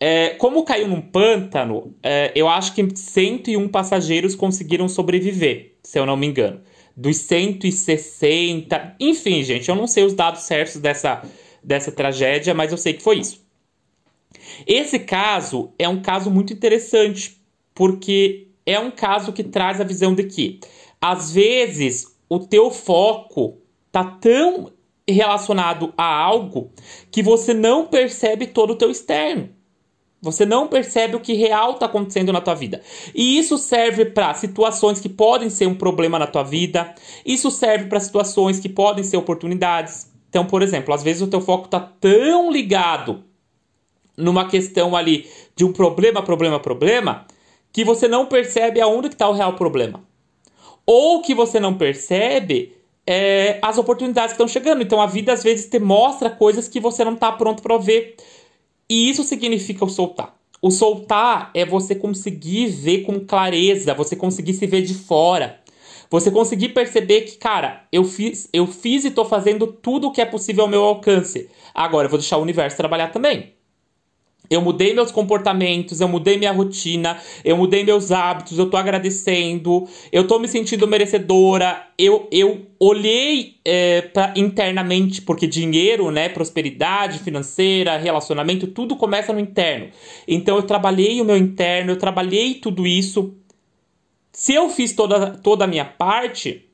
É, 0.00 0.30
como 0.30 0.64
caiu 0.64 0.88
num 0.88 1.00
pântano, 1.00 1.94
é, 2.02 2.32
eu 2.34 2.48
acho 2.48 2.74
que 2.74 2.88
101 2.92 3.68
passageiros 3.68 4.34
conseguiram 4.34 4.88
sobreviver, 4.88 5.74
se 5.84 5.98
eu 5.98 6.04
não 6.04 6.16
me 6.16 6.26
engano. 6.26 6.60
Dos 6.96 7.18
160. 7.18 8.96
Enfim, 8.98 9.44
gente, 9.44 9.68
eu 9.68 9.76
não 9.76 9.86
sei 9.86 10.04
os 10.04 10.14
dados 10.14 10.42
certos 10.42 10.80
dessa, 10.80 11.22
dessa 11.62 11.92
tragédia, 11.92 12.52
mas 12.52 12.72
eu 12.72 12.78
sei 12.78 12.94
que 12.94 13.02
foi 13.02 13.20
isso. 13.20 13.41
Esse 14.66 14.98
caso 14.98 15.72
é 15.78 15.88
um 15.88 16.02
caso 16.02 16.30
muito 16.30 16.52
interessante, 16.52 17.40
porque 17.74 18.48
é 18.64 18.78
um 18.78 18.90
caso 18.90 19.32
que 19.32 19.42
traz 19.42 19.80
a 19.80 19.84
visão 19.84 20.14
de 20.14 20.24
que, 20.24 20.60
às 21.00 21.32
vezes, 21.32 22.06
o 22.28 22.38
teu 22.38 22.70
foco 22.70 23.58
tá 23.90 24.04
tão 24.04 24.72
relacionado 25.08 25.92
a 25.96 26.04
algo 26.04 26.70
que 27.10 27.22
você 27.22 27.52
não 27.52 27.86
percebe 27.86 28.46
todo 28.46 28.72
o 28.72 28.76
teu 28.76 28.90
externo. 28.90 29.50
Você 30.22 30.46
não 30.46 30.68
percebe 30.68 31.16
o 31.16 31.20
que 31.20 31.34
real 31.34 31.72
está 31.72 31.86
acontecendo 31.86 32.32
na 32.32 32.40
tua 32.40 32.54
vida. 32.54 32.80
E 33.12 33.36
isso 33.36 33.58
serve 33.58 34.04
para 34.04 34.32
situações 34.34 35.00
que 35.00 35.08
podem 35.08 35.50
ser 35.50 35.66
um 35.66 35.74
problema 35.74 36.16
na 36.16 36.28
tua 36.28 36.44
vida. 36.44 36.94
Isso 37.26 37.50
serve 37.50 37.86
para 37.86 37.98
situações 37.98 38.60
que 38.60 38.68
podem 38.68 39.02
ser 39.02 39.16
oportunidades. 39.16 40.12
Então, 40.28 40.46
por 40.46 40.62
exemplo, 40.62 40.94
às 40.94 41.02
vezes 41.02 41.22
o 41.22 41.26
teu 41.26 41.40
foco 41.40 41.64
está 41.64 41.80
tão 41.80 42.52
ligado 42.52 43.24
numa 44.16 44.48
questão 44.48 44.96
ali 44.96 45.26
de 45.56 45.64
um 45.64 45.72
problema, 45.72 46.22
problema, 46.22 46.60
problema, 46.60 47.26
que 47.72 47.84
você 47.84 48.06
não 48.06 48.26
percebe 48.26 48.80
aonde 48.80 49.08
está 49.08 49.28
o 49.28 49.32
real 49.32 49.54
problema. 49.54 50.02
Ou 50.86 51.22
que 51.22 51.34
você 51.34 51.58
não 51.58 51.74
percebe 51.74 52.74
é, 53.06 53.58
as 53.62 53.78
oportunidades 53.78 54.30
que 54.30 54.42
estão 54.42 54.48
chegando. 54.48 54.82
Então 54.82 55.00
a 55.00 55.06
vida 55.06 55.32
às 55.32 55.42
vezes 55.42 55.68
te 55.68 55.78
mostra 55.78 56.30
coisas 56.30 56.68
que 56.68 56.80
você 56.80 57.04
não 57.04 57.14
está 57.14 57.32
pronto 57.32 57.62
para 57.62 57.78
ver. 57.78 58.16
E 58.88 59.08
isso 59.08 59.22
significa 59.22 59.84
o 59.84 59.88
soltar. 59.88 60.34
O 60.60 60.70
soltar 60.70 61.50
é 61.54 61.64
você 61.64 61.94
conseguir 61.94 62.66
ver 62.68 63.02
com 63.02 63.18
clareza, 63.20 63.94
você 63.94 64.14
conseguir 64.14 64.54
se 64.54 64.66
ver 64.66 64.82
de 64.82 64.94
fora. 64.94 65.60
Você 66.10 66.30
conseguir 66.30 66.68
perceber 66.68 67.22
que, 67.22 67.38
cara, 67.38 67.86
eu 67.90 68.04
fiz, 68.04 68.48
eu 68.52 68.66
fiz 68.66 69.04
e 69.04 69.08
estou 69.08 69.24
fazendo 69.24 69.66
tudo 69.66 70.08
o 70.08 70.12
que 70.12 70.20
é 70.20 70.26
possível 70.26 70.64
ao 70.64 70.70
meu 70.70 70.82
alcance. 70.82 71.48
Agora 71.74 72.06
eu 72.06 72.10
vou 72.10 72.18
deixar 72.18 72.36
o 72.36 72.42
universo 72.42 72.76
trabalhar 72.76 73.08
também. 73.08 73.54
Eu 74.52 74.60
mudei 74.60 74.92
meus 74.92 75.10
comportamentos, 75.10 76.02
eu 76.02 76.08
mudei 76.08 76.36
minha 76.36 76.52
rotina, 76.52 77.18
eu 77.42 77.56
mudei 77.56 77.82
meus 77.84 78.12
hábitos, 78.12 78.58
eu 78.58 78.68
tô 78.68 78.76
agradecendo, 78.76 79.88
eu 80.12 80.26
tô 80.26 80.38
me 80.38 80.46
sentindo 80.46 80.86
merecedora, 80.86 81.86
eu, 81.96 82.28
eu 82.30 82.66
olhei 82.78 83.56
é, 83.64 84.02
pra, 84.02 84.34
internamente, 84.36 85.22
porque 85.22 85.46
dinheiro, 85.46 86.10
né, 86.10 86.28
prosperidade 86.28 87.18
financeira, 87.20 87.96
relacionamento, 87.96 88.66
tudo 88.66 88.94
começa 88.94 89.32
no 89.32 89.40
interno. 89.40 89.88
Então 90.28 90.56
eu 90.56 90.62
trabalhei 90.64 91.18
o 91.22 91.24
meu 91.24 91.38
interno, 91.38 91.92
eu 91.92 91.96
trabalhei 91.96 92.54
tudo 92.54 92.86
isso. 92.86 93.32
Se 94.32 94.52
eu 94.52 94.68
fiz 94.68 94.92
toda, 94.92 95.30
toda 95.30 95.64
a 95.64 95.68
minha 95.68 95.86
parte, 95.86 96.68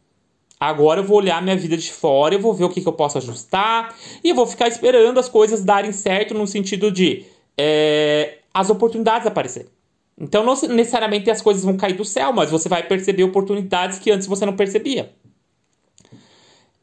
Agora 0.60 0.98
eu 0.98 1.04
vou 1.04 1.18
olhar 1.18 1.40
minha 1.40 1.56
vida 1.56 1.76
de 1.76 1.92
fora, 1.92 2.34
eu 2.34 2.40
vou 2.40 2.52
ver 2.52 2.64
o 2.64 2.68
que, 2.68 2.80
que 2.80 2.88
eu 2.88 2.92
posso 2.92 3.16
ajustar 3.18 3.94
e 4.24 4.30
eu 4.30 4.34
vou 4.34 4.44
ficar 4.44 4.66
esperando 4.66 5.20
as 5.20 5.28
coisas 5.28 5.62
darem 5.62 5.92
certo 5.92 6.34
no 6.34 6.48
sentido 6.48 6.90
de 6.90 7.24
é, 7.58 8.38
as 8.54 8.70
oportunidades 8.70 9.26
aparecerem. 9.26 9.68
Então 10.20 10.44
não 10.44 10.54
necessariamente 10.68 11.30
as 11.30 11.42
coisas 11.42 11.64
vão 11.64 11.76
cair 11.76 11.94
do 11.94 12.04
céu, 12.04 12.32
mas 12.32 12.50
você 12.50 12.68
vai 12.68 12.82
perceber 12.82 13.24
oportunidades 13.24 13.98
que 13.98 14.10
antes 14.10 14.26
você 14.26 14.44
não 14.46 14.56
percebia. 14.56 15.12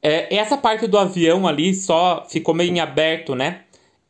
É, 0.01 0.35
essa 0.35 0.57
parte 0.57 0.87
do 0.87 0.97
avião 0.97 1.47
ali 1.47 1.73
só 1.73 2.25
ficou 2.29 2.53
meio 2.53 2.71
em 2.71 2.79
aberto, 2.79 3.33
né? 3.35 3.61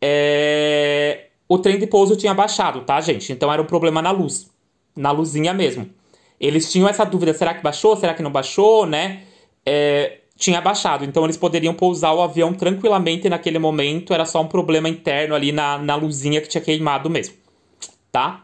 É, 0.02 1.28
o 1.48 1.58
trem 1.58 1.80
de 1.80 1.88
pouso 1.88 2.16
tinha 2.16 2.34
baixado, 2.34 2.82
tá, 2.82 3.00
gente? 3.02 3.32
Então 3.32 3.52
era 3.52 3.62
um 3.62 3.66
problema 3.66 4.02
na 4.02 4.12
luz, 4.12 4.50
na 4.96 5.12
luzinha 5.12 5.54
mesmo. 5.54 5.90
Eles 6.40 6.72
tinham 6.72 6.88
essa 6.90 7.06
dúvida: 7.06 7.34
será 7.34 7.54
que 7.54 7.64
baixou? 7.64 7.96
Será 7.96 8.14
que 8.14 8.22
não 8.22 8.32
baixou, 8.32 8.86
né? 8.86 9.24
é, 9.66 10.20
tinha 10.38 10.60
baixado. 10.60 11.06
Então 11.06 11.24
eles 11.24 11.38
poderiam 11.38 11.74
pousar 11.74 12.13
o 12.13 12.22
avião 12.22 12.54
tranquilamente 12.54 13.30
naquele 13.30 13.60
momento. 13.60 14.13
Era 14.13 14.25
só 14.25 14.42
um 14.42 14.48
problema 14.48 14.89
interno 14.89 15.34
ali 15.34 15.51
na, 15.51 15.77
na 15.77 15.96
luzinha 15.96 16.42
que 16.42 16.48
tinha 16.48 16.62
queimado 16.62 17.10
mesmo. 17.10 17.36
Tá? 18.12 18.44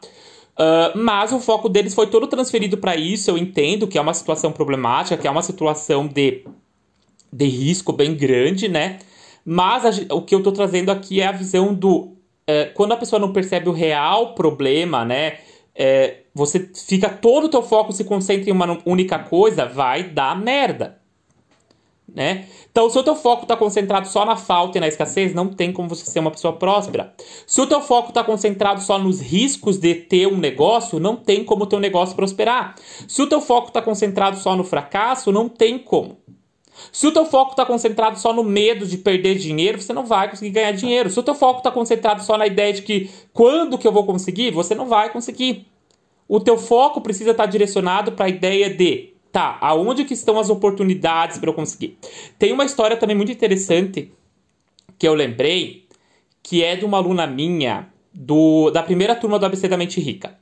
Uh, 0.54 0.98
mas 0.98 1.32
o 1.32 1.40
foco 1.40 1.70
deles 1.70 1.94
foi 1.94 2.08
todo 2.08 2.28
transferido 2.28 2.78
para 2.78 2.96
isso. 2.96 3.30
Eu 3.30 3.38
entendo 3.38 3.88
que 3.88 3.98
é 3.98 4.02
uma 4.02 4.14
situação 4.14 4.52
problemática, 4.52 5.18
que 5.18 5.28
é 5.28 5.32
uma 5.32 5.44
situação 5.44 6.08
de, 6.08 6.46
de 7.32 7.46
risco 7.46 7.92
bem 7.92 8.16
grande, 8.16 8.68
né? 8.68 9.00
Mas 9.46 9.86
a, 9.86 10.14
o 10.14 10.22
que 10.22 10.36
eu 10.36 10.40
estou 10.40 10.54
trazendo 10.54 10.92
aqui 10.92 11.22
é 11.22 11.28
a 11.28 11.32
visão 11.32 11.74
do. 11.74 12.16
É, 12.46 12.66
quando 12.66 12.92
a 12.92 12.98
pessoa 12.98 13.20
não 13.20 13.32
percebe 13.32 13.70
o 13.70 13.72
real 13.72 14.36
problema, 14.36 15.06
né? 15.06 15.38
É, 15.74 16.24
você 16.34 16.70
fica 16.86 17.10
todo 17.10 17.46
o 17.46 17.50
teu 17.50 17.64
foco 17.64 17.94
se 17.94 18.04
concentra 18.04 18.50
em 18.50 18.54
uma 18.54 18.78
única 18.86 19.18
coisa, 19.18 19.66
vai 19.66 20.04
dar 20.04 20.38
merda 20.38 21.01
né? 22.14 22.46
Então, 22.72 22.90
se 22.90 22.98
o 22.98 23.04
teu 23.04 23.16
foco 23.16 23.44
está 23.44 23.56
concentrado 23.56 24.08
só 24.08 24.26
na 24.26 24.36
falta 24.36 24.78
e 24.78 24.82
na 24.82 24.88
escassez, 24.88 25.34
não 25.34 25.48
tem 25.48 25.72
como 25.72 25.90
você 25.90 26.06
ser 26.06 26.20
uma 26.20 26.32
pessoa 26.32 26.54
próspera. 26.54 27.14
Se 27.48 27.60
o 27.62 27.68
teu 27.68 27.82
foco 27.82 28.10
está 28.10 28.24
concentrado 28.24 28.82
só 28.82 28.98
nos 29.00 29.22
riscos 29.22 29.78
de 29.78 29.96
ter 29.96 30.28
um 30.28 30.38
negócio, 30.38 31.00
não 31.00 31.16
tem 31.16 31.44
como 31.44 31.64
o 31.64 31.68
teu 31.68 31.80
negócio 31.80 32.16
prosperar. 32.16 32.76
Se 33.08 33.22
o 33.22 33.28
teu 33.28 33.42
foco 33.42 33.70
está 33.70 33.82
concentrado 33.82 34.38
só 34.38 34.56
no 34.56 34.64
fracasso, 34.64 35.32
não 35.32 35.48
tem 35.48 35.78
como. 35.78 36.18
Se 36.92 37.08
o 37.08 37.12
teu 37.12 37.26
foco 37.26 37.52
está 37.52 37.66
concentrado 37.66 38.18
só 38.20 38.34
no 38.34 38.44
medo 38.44 38.86
de 38.86 38.98
perder 38.98 39.38
dinheiro, 39.38 39.82
você 39.82 39.94
não 39.94 40.06
vai 40.06 40.30
conseguir 40.30 40.52
ganhar 40.52 40.72
dinheiro. 40.72 41.10
Se 41.10 41.20
o 41.20 41.24
teu 41.24 41.36
foco 41.36 41.60
está 41.60 41.72
concentrado 41.72 42.24
só 42.24 42.38
na 42.38 42.48
ideia 42.48 42.74
de 42.74 42.82
que 42.82 43.10
quando 43.34 43.78
que 43.78 43.88
eu 43.88 43.92
vou 43.92 44.06
conseguir, 44.06 44.52
você 44.52 44.74
não 44.74 44.88
vai 44.88 45.12
conseguir. 45.12 45.68
O 46.28 46.40
teu 46.40 46.58
foco 46.58 47.02
precisa 47.02 47.32
estar 47.32 47.44
tá 47.44 47.50
direcionado 47.50 48.14
para 48.14 48.26
a 48.26 48.30
ideia 48.30 48.70
de 48.70 49.11
tá, 49.32 49.58
aonde 49.62 50.06
que 50.06 50.14
estão 50.14 50.40
as 50.40 50.50
oportunidades 50.50 51.38
para 51.38 51.50
eu 51.50 51.54
conseguir? 51.54 51.98
Tem 52.38 52.52
uma 52.52 52.66
história 52.66 52.98
também 52.98 53.16
muito 53.16 53.32
interessante 53.32 54.12
que 54.98 55.08
eu 55.08 55.14
lembrei, 55.14 55.88
que 56.44 56.64
é 56.64 56.76
de 56.76 56.86
uma 56.86 56.98
aluna 56.98 57.26
minha 57.26 57.90
do, 58.14 58.70
da 58.72 58.84
primeira 58.84 59.16
turma 59.16 59.40
do 59.40 59.46
ABC 59.46 59.68
da 59.68 59.78
Mente 59.78 60.00
Rica. 60.00 60.38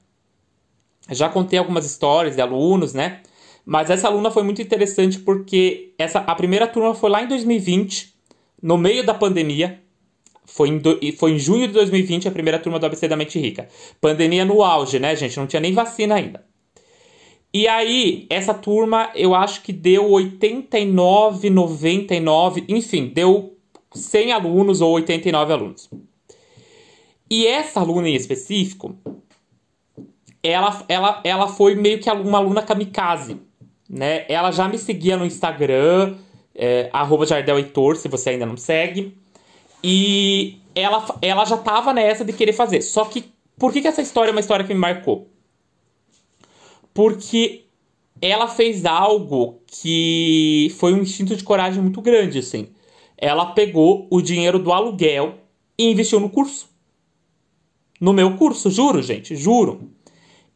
Já 1.10 1.30
contei 1.30 1.58
algumas 1.58 1.86
histórias 1.86 2.36
de 2.36 2.42
alunos, 2.42 2.94
né? 2.94 3.22
Mas 3.66 3.90
essa 3.90 4.08
aluna 4.08 4.32
foi 4.32 4.44
muito 4.44 4.62
interessante 4.62 5.20
porque 5.20 5.94
essa, 5.98 6.20
a 6.20 6.36
primeira 6.36 6.68
turma 6.68 6.96
foi 6.96 7.10
lá 7.10 7.24
em 7.24 7.28
2020, 7.28 8.14
no 8.62 8.78
meio 8.78 9.06
da 9.06 9.14
pandemia. 9.14 9.82
Foi 10.46 10.70
em, 10.70 10.80
do, 10.80 11.00
foi 11.18 11.34
em 11.34 11.40
junho 11.40 11.68
de 11.68 11.74
2020 11.74 12.28
a 12.28 12.32
primeira 12.32 12.58
turma 12.58 12.80
do 12.80 12.86
ABC 12.86 13.08
da 13.08 13.16
Mente 13.16 13.40
Rica. 13.40 13.68
Pandemia 14.02 14.44
no 14.44 14.64
auge, 14.64 14.98
né, 14.98 15.16
gente? 15.16 15.38
Não 15.38 15.46
tinha 15.46 15.60
nem 15.60 15.74
vacina 15.74 16.16
ainda. 16.16 16.49
E 17.54 17.68
aí, 17.68 18.28
essa 18.30 18.54
turma, 18.54 19.10
eu 19.16 19.34
acho 19.34 19.62
que 19.64 19.74
deu 19.74 20.12
89, 20.12 21.50
99, 21.50 22.64
enfim, 22.70 23.08
deu 23.08 23.58
100 23.92 24.34
alunos 24.34 24.82
ou 24.82 24.92
89 24.94 25.54
alunos. 25.54 25.90
E 27.30 27.48
essa 27.48 27.80
aluna 27.80 28.08
em 28.08 28.16
específico, 28.16 28.96
ela, 30.44 30.84
ela, 30.88 31.22
ela 31.24 31.48
foi 31.48 31.76
meio 31.76 32.00
que 32.00 32.10
uma 32.10 32.38
aluna 32.38 32.62
kamikaze, 32.62 33.38
né? 33.90 34.26
Ela 34.30 34.52
já 34.52 34.68
me 34.68 34.78
seguia 34.78 35.18
no 35.18 35.26
Instagram, 35.26 36.18
é, 36.54 36.90
se 37.96 38.08
você 38.08 38.32
ainda 38.32 38.46
não 38.46 38.58
segue. 38.58 39.18
E 39.84 40.60
ela, 40.76 41.04
ela 41.22 41.46
já 41.46 41.58
tava 41.58 41.94
nessa 41.94 42.24
de 42.24 42.34
querer 42.34 42.54
fazer. 42.54 42.82
Só 42.82 43.06
que, 43.06 43.26
por 43.58 43.74
que, 43.74 43.82
que 43.82 43.88
essa 43.88 44.02
história 44.02 44.30
é 44.30 44.34
uma 44.34 44.40
história 44.40 44.66
que 44.66 44.74
me 44.74 44.80
marcou? 44.80 45.28
Porque 47.00 47.64
ela 48.22 48.50
fez 48.50 48.86
algo 48.86 49.62
que 49.66 50.70
foi 50.78 50.94
um 50.94 51.02
instinto 51.02 51.34
de 51.34 51.46
coragem 51.46 51.82
muito 51.82 52.02
grande, 52.02 52.40
assim. 52.40 52.68
Ela 53.18 53.54
pegou 53.54 54.06
o 54.12 54.22
dinheiro 54.22 54.60
do 54.60 54.74
aluguel 54.74 55.36
e 55.78 55.90
investiu 55.90 56.20
no 56.20 56.30
curso. 56.30 56.68
No 58.02 58.12
meu 58.12 58.36
curso, 58.36 58.70
juro, 58.70 59.02
gente, 59.02 59.34
juro. 59.34 59.90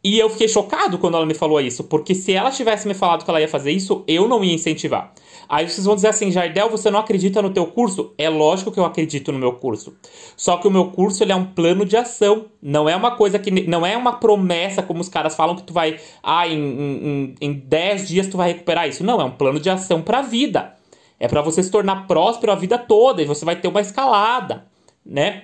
E 0.04 0.20
eu 0.20 0.30
fiquei 0.30 0.50
chocado 0.50 0.98
quando 0.98 1.16
ela 1.16 1.26
me 1.26 1.34
falou 1.34 1.62
isso, 1.62 1.86
porque 1.86 2.14
se 2.14 2.34
ela 2.34 2.52
tivesse 2.52 2.90
me 2.90 2.94
falado 2.94 3.24
que 3.24 3.32
ela 3.32 3.40
ia 3.40 3.48
fazer 3.48 3.72
isso, 3.72 4.04
eu 4.06 4.28
não 4.28 4.44
ia 4.44 4.54
incentivar. 4.54 5.14
Aí 5.48 5.70
vocês 5.70 5.86
vão 5.86 5.96
dizer 5.96 6.08
assim, 6.08 6.32
Jardel, 6.32 6.70
você 6.70 6.90
não 6.90 7.00
acredita 7.00 7.42
no 7.42 7.50
teu 7.50 7.66
curso? 7.68 8.14
É 8.18 8.30
lógico 8.30 8.72
que 8.72 8.80
eu 8.80 8.86
acredito 8.86 9.32
no 9.32 9.40
meu 9.40 9.54
curso. 9.54 9.94
Só 10.36 10.58
que 10.58 10.68
o 10.68 10.72
meu 10.72 10.92
curso 10.92 11.24
ele 11.24 11.32
é 11.32 11.36
um 11.36 11.46
plano 11.46 11.86
de 11.86 11.98
ação. 11.98 12.46
Não 12.62 12.88
é 12.88 12.96
uma 12.96 13.16
coisa 13.16 13.38
que. 13.38 13.52
Não 13.52 13.86
é 13.86 13.96
uma 13.96 14.14
promessa, 14.14 14.82
como 14.82 15.02
os 15.02 15.10
caras 15.10 15.36
falam, 15.36 15.56
que 15.56 15.64
tu 15.64 15.74
vai. 15.74 16.00
Ah, 16.22 16.48
em, 16.48 16.58
em, 16.60 17.36
em 17.42 17.54
10 17.54 18.08
dias 18.08 18.28
tu 18.28 18.38
vai 18.38 18.52
recuperar 18.54 18.88
isso. 18.88 19.04
Não, 19.04 19.20
é 19.20 19.24
um 19.24 19.32
plano 19.32 19.60
de 19.60 19.70
ação 19.70 20.02
pra 20.02 20.22
vida. 20.22 20.76
É 21.20 21.28
para 21.28 21.42
você 21.42 21.64
se 21.64 21.72
tornar 21.72 22.08
próspero 22.08 22.52
a 22.52 22.56
vida 22.56 22.78
toda 22.78 23.22
e 23.22 23.26
você 23.26 23.46
vai 23.46 23.56
ter 23.56 23.68
uma 23.68 23.80
escalada, 23.80 24.66
né? 25.06 25.44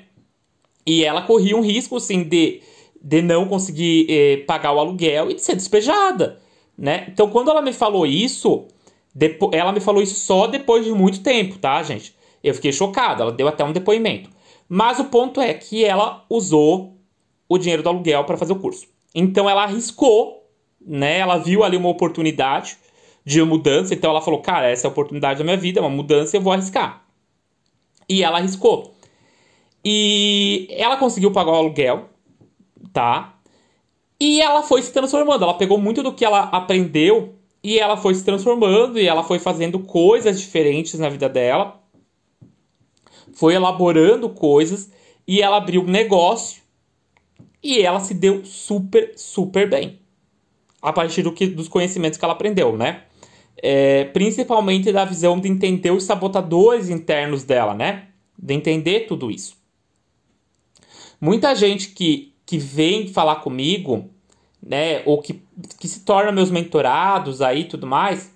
E 0.86 1.06
ela 1.06 1.22
corria 1.22 1.56
um 1.56 1.62
risco, 1.62 1.98
assim, 1.98 2.24
de, 2.24 2.62
de 3.02 3.22
não 3.22 3.48
conseguir 3.48 4.06
eh, 4.10 4.38
pagar 4.46 4.74
o 4.74 4.80
aluguel 4.80 5.30
e 5.30 5.36
de 5.36 5.42
ser 5.42 5.56
despejada, 5.56 6.42
né? 6.78 7.06
Então, 7.08 7.30
quando 7.30 7.50
ela 7.50 7.62
me 7.62 7.72
falou 7.72 8.06
isso, 8.06 8.66
Depo 9.20 9.52
ela 9.54 9.74
me 9.74 9.82
falou 9.82 10.02
isso 10.02 10.16
só 10.16 10.48
depois 10.48 10.86
de 10.86 10.94
muito 10.94 11.22
tempo, 11.22 11.58
tá, 11.58 11.84
gente? 11.84 12.16
Eu 12.42 12.56
fiquei 12.56 12.72
chocado, 12.72 13.22
ela 13.22 13.34
deu 13.34 13.50
até 13.50 13.66
um 13.66 13.74
depoimento. 13.74 14.30
Mas 14.70 14.98
o 14.98 15.06
ponto 15.06 15.42
é 15.42 15.54
que 15.54 15.84
ela 15.84 16.24
usou 16.30 16.96
o 17.50 17.58
dinheiro 17.58 17.84
do 17.84 17.90
aluguel 17.90 18.24
para 18.24 18.38
fazer 18.38 18.54
o 18.54 18.60
curso. 18.60 18.88
Então 19.14 19.50
ela 19.50 19.64
arriscou, 19.64 20.50
né? 20.80 21.20
Ela 21.20 21.38
viu 21.38 21.66
ali 21.66 21.76
uma 21.76 21.90
oportunidade 21.90 22.78
de 23.26 23.44
mudança, 23.44 23.94
então 23.94 24.10
ela 24.10 24.22
falou: 24.22 24.40
"Cara, 24.40 24.70
essa 24.70 24.88
é 24.88 24.90
a 24.90 24.92
oportunidade 24.92 25.40
da 25.40 25.44
minha 25.44 25.58
vida, 25.58 25.82
é 25.82 25.84
uma 25.84 25.90
mudança, 25.90 26.38
eu 26.38 26.42
vou 26.42 26.54
arriscar". 26.54 27.04
E 28.08 28.24
ela 28.24 28.38
arriscou. 28.38 28.94
E 29.84 30.66
ela 30.72 30.96
conseguiu 30.96 31.32
pagar 31.32 31.52
o 31.52 31.56
aluguel, 31.56 32.10
tá? 32.94 33.34
E 34.18 34.42
ela 34.42 34.64
foi 34.64 34.82
se 34.82 34.94
transformando. 34.94 35.44
Ela 35.44 35.56
pegou 35.56 35.78
muito 35.78 36.02
do 36.02 36.14
que 36.14 36.24
ela 36.24 36.44
aprendeu 36.44 37.39
e 37.64 37.78
ela 37.78 37.98
foi 37.98 38.16
se 38.16 38.24
transformando 38.24 39.00
e 39.00 39.08
ela 39.08 39.24
foi 39.24 39.40
fazendo 39.40 39.80
coisas 39.80 40.40
diferentes 40.40 40.98
na 41.00 41.10
vida 41.10 41.28
dela. 41.28 41.82
Foi 43.34 43.54
elaborando 43.54 44.30
coisas 44.30 44.92
e 45.28 45.42
ela 45.42 45.58
abriu 45.58 45.82
um 45.82 45.90
negócio 45.90 46.62
e 47.62 47.82
ela 47.82 48.00
se 48.00 48.14
deu 48.14 48.44
super, 48.46 49.14
super 49.16 49.70
bem. 49.70 50.00
A 50.82 50.94
partir 50.94 51.22
do 51.24 51.34
que, 51.34 51.46
dos 51.46 51.68
conhecimentos 51.68 52.18
que 52.18 52.24
ela 52.24 52.34
aprendeu, 52.34 52.78
né? 52.78 53.04
É, 53.62 54.06
principalmente 54.06 54.92
da 54.94 55.04
visão 55.04 55.38
de 55.38 55.50
entender 55.50 55.92
os 55.92 56.06
sabotadores 56.06 56.90
internos 56.90 57.44
dela, 57.44 57.74
né? 57.74 58.08
De 58.38 58.54
entender 58.54 59.02
tudo 59.02 59.30
isso. 59.30 59.58
Muita 61.20 61.54
gente 61.54 61.90
que, 61.90 62.34
que 62.46 62.58
vem 62.58 63.10
falar 63.10 63.38
comigo 63.38 64.10
né, 64.62 65.02
ou 65.06 65.22
que, 65.22 65.42
que 65.80 65.88
se 65.88 66.02
tornam 66.02 66.34
meus 66.34 66.52
mentorados 66.52 67.42
aí 67.42 67.66
tudo 67.66 67.88
mais, 67.88 68.34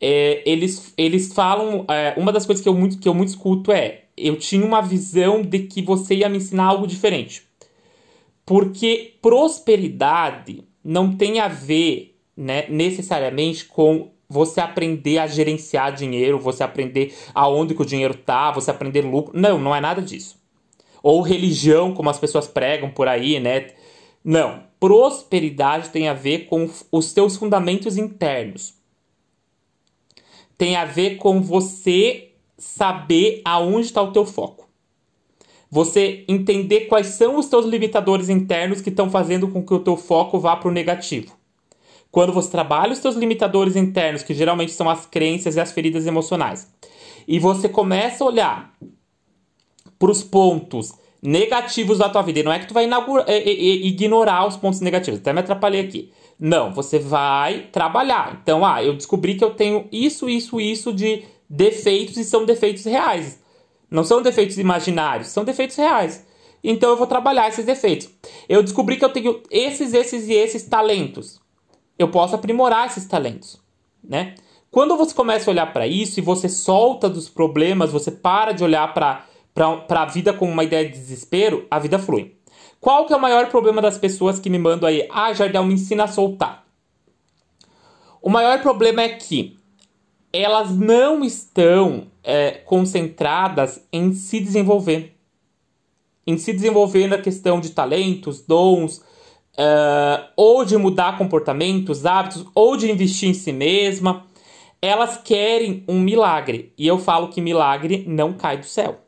é, 0.00 0.42
eles, 0.46 0.94
eles 0.96 1.32
falam. 1.32 1.84
É, 1.88 2.14
uma 2.16 2.32
das 2.32 2.46
coisas 2.46 2.62
que 2.62 2.68
eu, 2.68 2.74
muito, 2.74 2.98
que 2.98 3.08
eu 3.08 3.14
muito 3.14 3.28
escuto 3.28 3.70
é: 3.70 4.04
eu 4.16 4.36
tinha 4.36 4.64
uma 4.64 4.80
visão 4.80 5.42
de 5.42 5.60
que 5.60 5.82
você 5.82 6.16
ia 6.16 6.28
me 6.28 6.38
ensinar 6.38 6.64
algo 6.64 6.86
diferente. 6.86 7.42
Porque 8.46 9.14
prosperidade 9.20 10.64
não 10.82 11.14
tem 11.14 11.38
a 11.38 11.46
ver 11.46 12.16
né, 12.36 12.66
necessariamente 12.68 13.66
com 13.66 14.10
você 14.28 14.60
aprender 14.60 15.18
a 15.18 15.26
gerenciar 15.26 15.92
dinheiro, 15.92 16.38
você 16.38 16.62
aprender 16.62 17.14
aonde 17.34 17.74
que 17.74 17.82
o 17.82 17.86
dinheiro 17.86 18.14
tá, 18.14 18.50
você 18.50 18.70
aprender 18.70 19.02
lucro. 19.02 19.38
Não, 19.38 19.58
não 19.58 19.76
é 19.76 19.80
nada 19.80 20.00
disso. 20.00 20.38
Ou 21.02 21.20
religião, 21.20 21.92
como 21.92 22.08
as 22.08 22.18
pessoas 22.18 22.46
pregam 22.46 22.90
por 22.90 23.08
aí, 23.08 23.38
né? 23.38 23.68
Não. 24.24 24.64
Prosperidade 24.78 25.90
tem 25.90 26.08
a 26.08 26.14
ver 26.14 26.46
com 26.46 26.68
os 26.90 27.12
teus 27.12 27.36
fundamentos 27.36 27.98
internos. 27.98 28.74
Tem 30.56 30.76
a 30.76 30.84
ver 30.84 31.16
com 31.16 31.42
você 31.42 32.32
saber 32.56 33.42
aonde 33.44 33.86
está 33.86 34.02
o 34.02 34.12
teu 34.12 34.24
foco. 34.24 34.68
Você 35.70 36.24
entender 36.28 36.86
quais 36.86 37.08
são 37.08 37.36
os 37.36 37.46
teus 37.46 37.64
limitadores 37.64 38.28
internos 38.28 38.80
que 38.80 38.90
estão 38.90 39.10
fazendo 39.10 39.48
com 39.48 39.64
que 39.64 39.72
o 39.72 39.80
teu 39.80 39.96
foco 39.96 40.38
vá 40.38 40.56
para 40.56 40.68
o 40.68 40.72
negativo. 40.72 41.38
Quando 42.10 42.32
você 42.32 42.50
trabalha 42.50 42.92
os 42.92 42.98
teus 42.98 43.14
limitadores 43.14 43.76
internos, 43.76 44.22
que 44.22 44.34
geralmente 44.34 44.72
são 44.72 44.90
as 44.90 45.06
crenças 45.06 45.54
e 45.54 45.60
as 45.60 45.70
feridas 45.70 46.06
emocionais, 46.06 46.68
e 47.28 47.38
você 47.38 47.68
começa 47.68 48.24
a 48.24 48.26
olhar 48.26 48.76
para 49.98 50.10
os 50.10 50.22
pontos 50.22 50.92
negativos 51.22 51.98
da 51.98 52.08
tua 52.08 52.22
vida, 52.22 52.40
e 52.40 52.42
não 52.42 52.52
é 52.52 52.58
que 52.58 52.66
tu 52.66 52.74
vai 52.74 52.88
ignorar 53.84 54.46
os 54.46 54.56
pontos 54.56 54.80
negativos, 54.80 55.20
até 55.20 55.32
me 55.32 55.40
atrapalhei 55.40 55.80
aqui. 55.80 56.10
Não, 56.38 56.72
você 56.72 56.98
vai 56.98 57.68
trabalhar. 57.70 58.40
Então, 58.42 58.64
ah, 58.64 58.82
eu 58.82 58.94
descobri 58.94 59.34
que 59.34 59.44
eu 59.44 59.50
tenho 59.50 59.86
isso, 59.92 60.28
isso, 60.28 60.58
isso 60.58 60.92
de 60.92 61.24
defeitos 61.48 62.16
e 62.16 62.24
são 62.24 62.46
defeitos 62.46 62.84
reais. 62.84 63.40
Não 63.90 64.04
são 64.04 64.22
defeitos 64.22 64.56
imaginários, 64.56 65.28
são 65.28 65.44
defeitos 65.44 65.76
reais. 65.76 66.24
Então 66.62 66.90
eu 66.90 66.96
vou 66.96 67.06
trabalhar 67.06 67.48
esses 67.48 67.64
defeitos. 67.64 68.08
Eu 68.48 68.62
descobri 68.62 68.96
que 68.96 69.04
eu 69.04 69.08
tenho 69.08 69.42
esses, 69.50 69.92
esses 69.92 70.28
e 70.28 70.32
esses 70.32 70.62
talentos 70.62 71.40
eu 71.98 72.08
posso 72.08 72.34
aprimorar 72.34 72.86
esses 72.86 73.04
talentos, 73.04 73.60
né? 74.02 74.34
Quando 74.70 74.96
você 74.96 75.14
começa 75.14 75.50
a 75.50 75.52
olhar 75.52 75.70
para 75.70 75.86
isso 75.86 76.18
e 76.18 76.22
você 76.22 76.48
solta 76.48 77.10
dos 77.10 77.28
problemas, 77.28 77.92
você 77.92 78.10
para 78.10 78.52
de 78.52 78.64
olhar 78.64 78.94
para 78.94 79.26
a 79.54 80.04
vida 80.06 80.32
com 80.32 80.50
uma 80.50 80.64
ideia 80.64 80.88
de 80.88 80.92
desespero, 80.92 81.66
a 81.70 81.78
vida 81.78 81.98
flui. 81.98 82.34
Qual 82.80 83.06
que 83.06 83.12
é 83.12 83.16
o 83.16 83.20
maior 83.20 83.48
problema 83.48 83.82
das 83.82 83.98
pessoas 83.98 84.38
que 84.38 84.48
me 84.48 84.58
mandam 84.58 84.88
aí? 84.88 85.06
Ah, 85.10 85.32
Jardel, 85.32 85.64
me 85.64 85.74
ensina 85.74 86.04
a 86.04 86.08
soltar. 86.08 86.64
O 88.22 88.30
maior 88.30 88.60
problema 88.62 89.02
é 89.02 89.08
que 89.10 89.58
elas 90.32 90.76
não 90.76 91.24
estão 91.24 92.06
é, 92.22 92.52
concentradas 92.52 93.86
em 93.92 94.12
se 94.12 94.40
desenvolver. 94.40 95.16
Em 96.26 96.38
se 96.38 96.52
desenvolver 96.52 97.06
na 97.08 97.18
questão 97.18 97.60
de 97.60 97.70
talentos, 97.70 98.42
dons, 98.42 98.98
uh, 99.58 100.24
ou 100.36 100.64
de 100.64 100.76
mudar 100.76 101.18
comportamentos, 101.18 102.06
hábitos, 102.06 102.46
ou 102.54 102.76
de 102.76 102.90
investir 102.90 103.28
em 103.28 103.34
si 103.34 103.52
mesma. 103.52 104.26
Elas 104.80 105.16
querem 105.16 105.84
um 105.88 105.98
milagre. 105.98 106.72
E 106.78 106.86
eu 106.86 106.98
falo 106.98 107.28
que 107.28 107.40
milagre 107.40 108.04
não 108.06 108.32
cai 108.32 108.56
do 108.56 108.66
céu. 108.66 109.00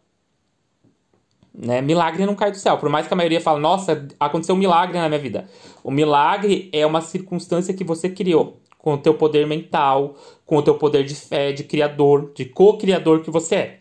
Né? 1.54 1.80
Milagre 1.82 2.24
não 2.24 2.34
cai 2.34 2.50
do 2.50 2.56
céu. 2.56 2.78
Por 2.78 2.88
mais 2.88 3.06
que 3.06 3.12
a 3.12 3.16
maioria 3.16 3.40
fale, 3.40 3.60
nossa, 3.60 4.06
aconteceu 4.18 4.54
um 4.54 4.58
milagre 4.58 4.98
na 4.98 5.08
minha 5.08 5.20
vida. 5.20 5.48
O 5.84 5.90
milagre 5.90 6.70
é 6.72 6.86
uma 6.86 7.00
circunstância 7.00 7.74
que 7.74 7.84
você 7.84 8.08
criou 8.08 8.60
com 8.78 8.94
o 8.94 8.98
teu 8.98 9.14
poder 9.14 9.46
mental, 9.46 10.16
com 10.44 10.56
o 10.56 10.62
teu 10.62 10.74
poder 10.76 11.04
de 11.04 11.14
fé, 11.14 11.52
de 11.52 11.62
criador, 11.64 12.32
de 12.34 12.46
co-criador 12.46 13.20
que 13.20 13.30
você 13.30 13.54
é. 13.54 13.80